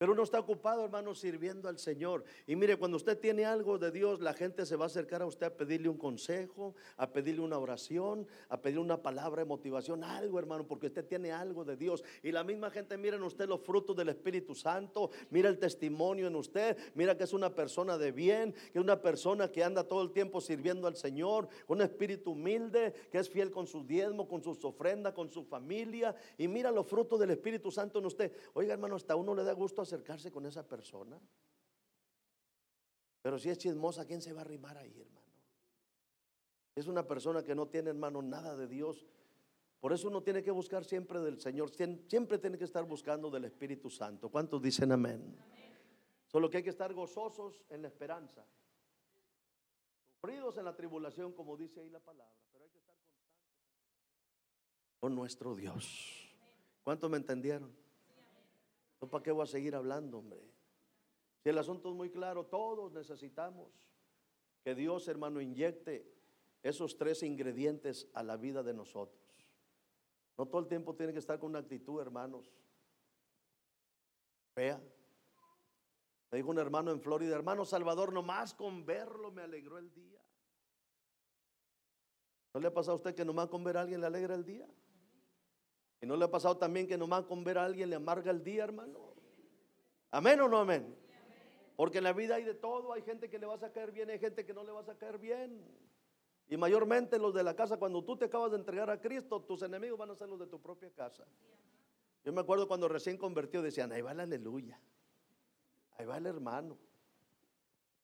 Pero 0.00 0.12
uno 0.12 0.22
está 0.22 0.40
ocupado, 0.40 0.82
hermano, 0.82 1.14
sirviendo 1.14 1.68
al 1.68 1.78
Señor. 1.78 2.24
Y 2.46 2.56
mire, 2.56 2.78
cuando 2.78 2.96
usted 2.96 3.18
tiene 3.18 3.44
algo 3.44 3.76
de 3.76 3.90
Dios, 3.90 4.22
la 4.22 4.32
gente 4.32 4.64
se 4.64 4.74
va 4.74 4.84
a 4.84 4.86
acercar 4.86 5.20
a 5.20 5.26
usted 5.26 5.44
a 5.44 5.54
pedirle 5.54 5.90
un 5.90 5.98
consejo, 5.98 6.74
a 6.96 7.10
pedirle 7.12 7.42
una 7.42 7.58
oración, 7.58 8.26
a 8.48 8.62
pedirle 8.62 8.80
una 8.80 9.02
palabra 9.02 9.42
de 9.42 9.48
motivación, 9.48 10.02
algo, 10.02 10.38
hermano, 10.38 10.66
porque 10.66 10.86
usted 10.86 11.04
tiene 11.04 11.32
algo 11.32 11.66
de 11.66 11.76
Dios. 11.76 12.02
Y 12.22 12.32
la 12.32 12.44
misma 12.44 12.70
gente 12.70 12.96
mira 12.96 13.16
en 13.16 13.22
usted 13.22 13.46
los 13.46 13.60
frutos 13.60 13.94
del 13.94 14.08
Espíritu 14.08 14.54
Santo, 14.54 15.10
mira 15.28 15.50
el 15.50 15.58
testimonio 15.58 16.28
en 16.28 16.36
usted, 16.36 16.78
mira 16.94 17.14
que 17.18 17.24
es 17.24 17.34
una 17.34 17.54
persona 17.54 17.98
de 17.98 18.10
bien, 18.10 18.54
que 18.72 18.78
es 18.78 18.82
una 18.82 19.02
persona 19.02 19.52
que 19.52 19.62
anda 19.62 19.84
todo 19.84 20.00
el 20.00 20.12
tiempo 20.12 20.40
sirviendo 20.40 20.88
al 20.88 20.96
Señor, 20.96 21.46
un 21.68 21.82
espíritu 21.82 22.30
humilde, 22.30 22.94
que 23.12 23.18
es 23.18 23.28
fiel 23.28 23.50
con 23.50 23.66
sus 23.66 23.86
diezmos, 23.86 24.28
con 24.28 24.42
sus 24.42 24.64
ofrendas, 24.64 25.12
con 25.12 25.28
su 25.28 25.44
familia. 25.44 26.16
Y 26.38 26.48
mira 26.48 26.70
los 26.70 26.86
frutos 26.86 27.20
del 27.20 27.32
Espíritu 27.32 27.70
Santo 27.70 27.98
en 27.98 28.06
usted. 28.06 28.32
Oiga, 28.54 28.72
hermano, 28.72 28.96
hasta 28.96 29.14
uno 29.14 29.34
le 29.34 29.44
da 29.44 29.52
gusto 29.52 29.89
acercarse 29.90 30.30
con 30.30 30.46
esa 30.46 30.66
persona. 30.66 31.20
Pero 33.22 33.38
si 33.38 33.50
es 33.50 33.58
chismosa, 33.58 34.06
¿quién 34.06 34.22
se 34.22 34.32
va 34.32 34.40
a 34.40 34.44
arrimar 34.44 34.78
ahí, 34.78 34.98
hermano? 35.00 35.26
Es 36.74 36.86
una 36.86 37.06
persona 37.06 37.42
que 37.42 37.54
no 37.54 37.68
tiene, 37.68 37.90
hermano, 37.90 38.22
nada 38.22 38.56
de 38.56 38.66
Dios. 38.66 39.06
Por 39.80 39.92
eso 39.92 40.08
uno 40.08 40.22
tiene 40.22 40.42
que 40.42 40.50
buscar 40.50 40.84
siempre 40.84 41.20
del 41.20 41.40
Señor, 41.40 41.70
siempre 41.70 42.38
tiene 42.38 42.56
que 42.56 42.64
estar 42.64 42.84
buscando 42.84 43.30
del 43.30 43.44
Espíritu 43.44 43.90
Santo. 43.90 44.30
¿Cuántos 44.30 44.62
dicen 44.62 44.92
amén? 44.92 45.36
Solo 46.26 46.48
que 46.48 46.58
hay 46.58 46.62
que 46.62 46.70
estar 46.70 46.94
gozosos 46.94 47.64
en 47.68 47.82
la 47.82 47.88
esperanza, 47.88 48.46
sufridos 50.14 50.56
en 50.58 50.64
la 50.64 50.76
tribulación, 50.76 51.32
como 51.32 51.56
dice 51.56 51.80
ahí 51.80 51.90
la 51.90 51.98
palabra, 51.98 52.36
pero 52.52 52.64
hay 52.64 52.70
que 52.70 52.78
estar 52.78 52.94
constantes 52.94 53.40
con 55.00 55.14
nuestro 55.14 55.56
Dios. 55.56 56.36
¿Cuántos 56.84 57.10
me 57.10 57.16
entendieron? 57.16 57.79
¿Para 59.08 59.22
qué 59.22 59.32
voy 59.32 59.44
a 59.44 59.46
seguir 59.46 59.74
hablando, 59.74 60.18
hombre? 60.18 60.40
Si 61.42 61.48
el 61.48 61.58
asunto 61.58 61.88
es 61.88 61.94
muy 61.94 62.10
claro, 62.10 62.44
todos 62.44 62.92
necesitamos 62.92 63.72
que 64.62 64.74
Dios, 64.74 65.08
hermano, 65.08 65.40
inyecte 65.40 66.06
esos 66.62 66.98
tres 66.98 67.22
ingredientes 67.22 68.08
a 68.12 68.22
la 68.22 68.36
vida 68.36 68.62
de 68.62 68.74
nosotros. 68.74 69.18
No 70.36 70.46
todo 70.46 70.60
el 70.60 70.68
tiempo 70.68 70.94
tiene 70.94 71.12
que 71.12 71.18
estar 71.18 71.38
con 71.38 71.50
una 71.50 71.60
actitud, 71.60 72.00
hermanos. 72.00 72.52
Vea. 74.54 74.82
Me 76.30 76.38
dijo 76.38 76.50
un 76.50 76.58
hermano 76.58 76.90
en 76.90 77.00
Florida, 77.00 77.34
hermano 77.34 77.64
Salvador, 77.64 78.12
nomás 78.12 78.54
con 78.54 78.84
verlo 78.84 79.32
me 79.32 79.42
alegró 79.42 79.78
el 79.78 79.92
día. 79.92 80.20
¿No 82.52 82.60
le 82.60 82.68
ha 82.68 82.74
pasado 82.74 82.92
a 82.92 82.96
usted 82.96 83.14
que 83.14 83.24
nomás 83.24 83.48
con 83.48 83.64
ver 83.64 83.76
a 83.76 83.80
alguien 83.80 84.00
le 84.00 84.06
alegra 84.06 84.34
el 84.34 84.44
día? 84.44 84.68
¿Y 86.00 86.06
no 86.06 86.16
le 86.16 86.24
ha 86.24 86.30
pasado 86.30 86.56
también 86.56 86.86
que 86.86 86.96
nomás 86.96 87.24
con 87.24 87.44
ver 87.44 87.58
a 87.58 87.64
alguien 87.64 87.90
le 87.90 87.96
amarga 87.96 88.30
el 88.30 88.42
día, 88.42 88.64
hermano? 88.64 88.98
¿Amén 90.10 90.40
o 90.40 90.48
no 90.48 90.58
amén? 90.58 90.96
Porque 91.76 91.98
en 91.98 92.04
la 92.04 92.12
vida 92.12 92.36
hay 92.36 92.44
de 92.44 92.54
todo, 92.54 92.92
hay 92.92 93.02
gente 93.02 93.28
que 93.28 93.38
le 93.38 93.46
va 93.46 93.54
a 93.54 93.72
caer 93.72 93.92
bien, 93.92 94.10
hay 94.10 94.18
gente 94.18 94.44
que 94.44 94.52
no 94.52 94.64
le 94.64 94.72
va 94.72 94.80
a 94.80 94.98
caer 94.98 95.18
bien. 95.18 95.62
Y 96.48 96.56
mayormente 96.56 97.18
los 97.18 97.32
de 97.32 97.42
la 97.42 97.54
casa, 97.54 97.76
cuando 97.76 98.02
tú 98.02 98.16
te 98.16 98.24
acabas 98.24 98.50
de 98.50 98.56
entregar 98.56 98.90
a 98.90 99.00
Cristo, 99.00 99.40
tus 99.40 99.62
enemigos 99.62 99.98
van 99.98 100.10
a 100.10 100.16
ser 100.16 100.28
los 100.28 100.38
de 100.38 100.46
tu 100.46 100.60
propia 100.60 100.90
casa. 100.90 101.24
Yo 102.24 102.32
me 102.32 102.40
acuerdo 102.40 102.66
cuando 102.66 102.88
recién 102.88 103.16
convertido 103.16 103.62
decían, 103.62 103.92
ahí 103.92 104.02
va 104.02 104.12
el 104.12 104.20
aleluya, 104.20 104.80
ahí 105.96 106.06
va 106.06 106.18
el 106.18 106.26
hermano, 106.26 106.76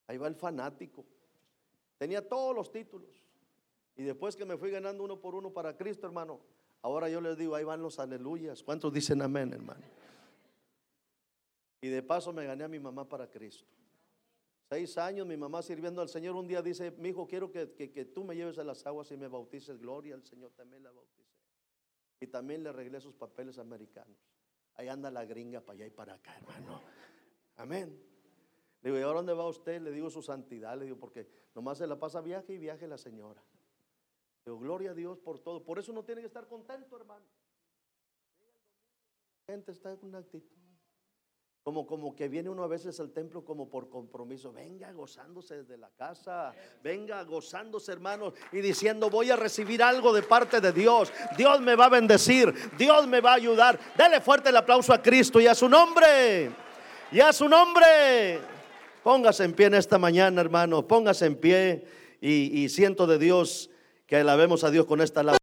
ahí 0.06 0.16
va 0.16 0.28
el 0.28 0.36
fanático. 0.36 1.04
Tenía 1.98 2.26
todos 2.26 2.54
los 2.54 2.70
títulos. 2.70 3.10
Y 3.96 4.04
después 4.04 4.36
que 4.36 4.44
me 4.44 4.56
fui 4.56 4.70
ganando 4.70 5.02
uno 5.02 5.20
por 5.20 5.34
uno 5.34 5.50
para 5.52 5.76
Cristo, 5.76 6.06
hermano, 6.06 6.40
Ahora 6.86 7.08
yo 7.08 7.20
les 7.20 7.36
digo, 7.36 7.56
ahí 7.56 7.64
van 7.64 7.82
los 7.82 7.98
aleluyas. 7.98 8.62
¿Cuántos 8.62 8.92
dicen 8.92 9.20
amén, 9.20 9.52
hermano? 9.52 9.84
Y 11.80 11.88
de 11.88 12.00
paso 12.00 12.32
me 12.32 12.46
gané 12.46 12.62
a 12.62 12.68
mi 12.68 12.78
mamá 12.78 13.08
para 13.08 13.28
Cristo. 13.28 13.66
Seis 14.68 14.96
años 14.96 15.26
mi 15.26 15.36
mamá 15.36 15.62
sirviendo 15.62 16.00
al 16.00 16.08
Señor. 16.08 16.36
Un 16.36 16.46
día 16.46 16.62
dice, 16.62 16.92
mi 16.92 17.08
hijo, 17.08 17.26
quiero 17.26 17.50
que, 17.50 17.66
tú 18.14 18.22
me 18.22 18.36
lleves 18.36 18.56
a 18.58 18.62
las 18.62 18.86
aguas 18.86 19.10
y 19.10 19.16
me 19.16 19.26
bautices. 19.26 19.80
Gloria 19.80 20.14
al 20.14 20.22
Señor, 20.22 20.52
también 20.52 20.84
la 20.84 20.92
bauticé. 20.92 21.34
Y 22.20 22.28
también 22.28 22.62
le 22.62 22.68
arreglé 22.68 23.00
sus 23.00 23.16
papeles 23.16 23.58
americanos. 23.58 24.16
Ahí 24.74 24.86
anda 24.86 25.10
la 25.10 25.24
gringa 25.24 25.60
para 25.62 25.78
allá 25.78 25.86
y 25.86 25.90
para 25.90 26.14
acá, 26.14 26.36
hermano. 26.36 26.80
Amén. 27.56 28.00
Le 28.82 28.90
digo, 28.90 29.00
¿y 29.00 29.02
ahora 29.02 29.16
dónde 29.16 29.32
va 29.32 29.48
usted? 29.48 29.82
Le 29.82 29.90
digo 29.90 30.08
su 30.08 30.22
santidad. 30.22 30.78
Le 30.78 30.84
digo, 30.84 30.98
porque 30.98 31.26
nomás 31.52 31.78
se 31.78 31.86
la 31.88 31.98
pasa 31.98 32.20
viaje 32.20 32.52
y 32.52 32.58
viaje 32.58 32.86
la 32.86 32.96
señora 32.96 33.42
gloria 34.54 34.92
a 34.92 34.94
Dios 34.94 35.18
por 35.18 35.40
todo. 35.40 35.64
Por 35.64 35.78
eso 35.78 35.90
uno 35.90 36.04
tiene 36.04 36.20
que 36.20 36.28
estar 36.28 36.46
contento, 36.46 36.96
hermano. 36.96 37.24
La 39.48 39.54
gente 39.54 39.72
está 39.72 39.92
en 39.92 39.98
una 40.02 40.18
actitud. 40.18 40.54
Como, 41.64 41.84
como 41.84 42.14
que 42.14 42.28
viene 42.28 42.48
uno 42.48 42.62
a 42.62 42.68
veces 42.68 43.00
al 43.00 43.10
templo 43.10 43.44
como 43.44 43.68
por 43.68 43.88
compromiso. 43.90 44.52
Venga 44.52 44.92
gozándose 44.92 45.56
desde 45.56 45.76
la 45.76 45.90
casa. 45.90 46.54
Venga 46.80 47.24
gozándose, 47.24 47.90
hermanos. 47.90 48.34
Y 48.52 48.58
diciendo, 48.58 49.10
voy 49.10 49.32
a 49.32 49.36
recibir 49.36 49.82
algo 49.82 50.12
de 50.12 50.22
parte 50.22 50.60
de 50.60 50.72
Dios. 50.72 51.12
Dios 51.36 51.60
me 51.60 51.74
va 51.74 51.86
a 51.86 51.88
bendecir. 51.88 52.54
Dios 52.78 53.08
me 53.08 53.20
va 53.20 53.32
a 53.32 53.34
ayudar. 53.34 53.80
Dele 53.96 54.20
fuerte 54.20 54.50
el 54.50 54.56
aplauso 54.56 54.92
a 54.92 55.02
Cristo 55.02 55.40
y 55.40 55.48
a 55.48 55.56
su 55.56 55.68
nombre. 55.68 56.52
Y 57.10 57.18
a 57.18 57.32
su 57.32 57.48
nombre. 57.48 58.38
Póngase 59.02 59.42
en 59.42 59.52
pie 59.52 59.66
en 59.66 59.74
esta 59.74 59.98
mañana, 59.98 60.40
hermano. 60.40 60.86
Póngase 60.86 61.26
en 61.26 61.34
pie. 61.34 61.84
Y, 62.20 62.62
y 62.62 62.68
siento 62.68 63.08
de 63.08 63.18
Dios 63.18 63.70
que 64.06 64.16
alabemos 64.16 64.64
a 64.64 64.70
Dios 64.70 64.86
con 64.86 65.00
esta 65.00 65.20
alabanza. 65.20 65.35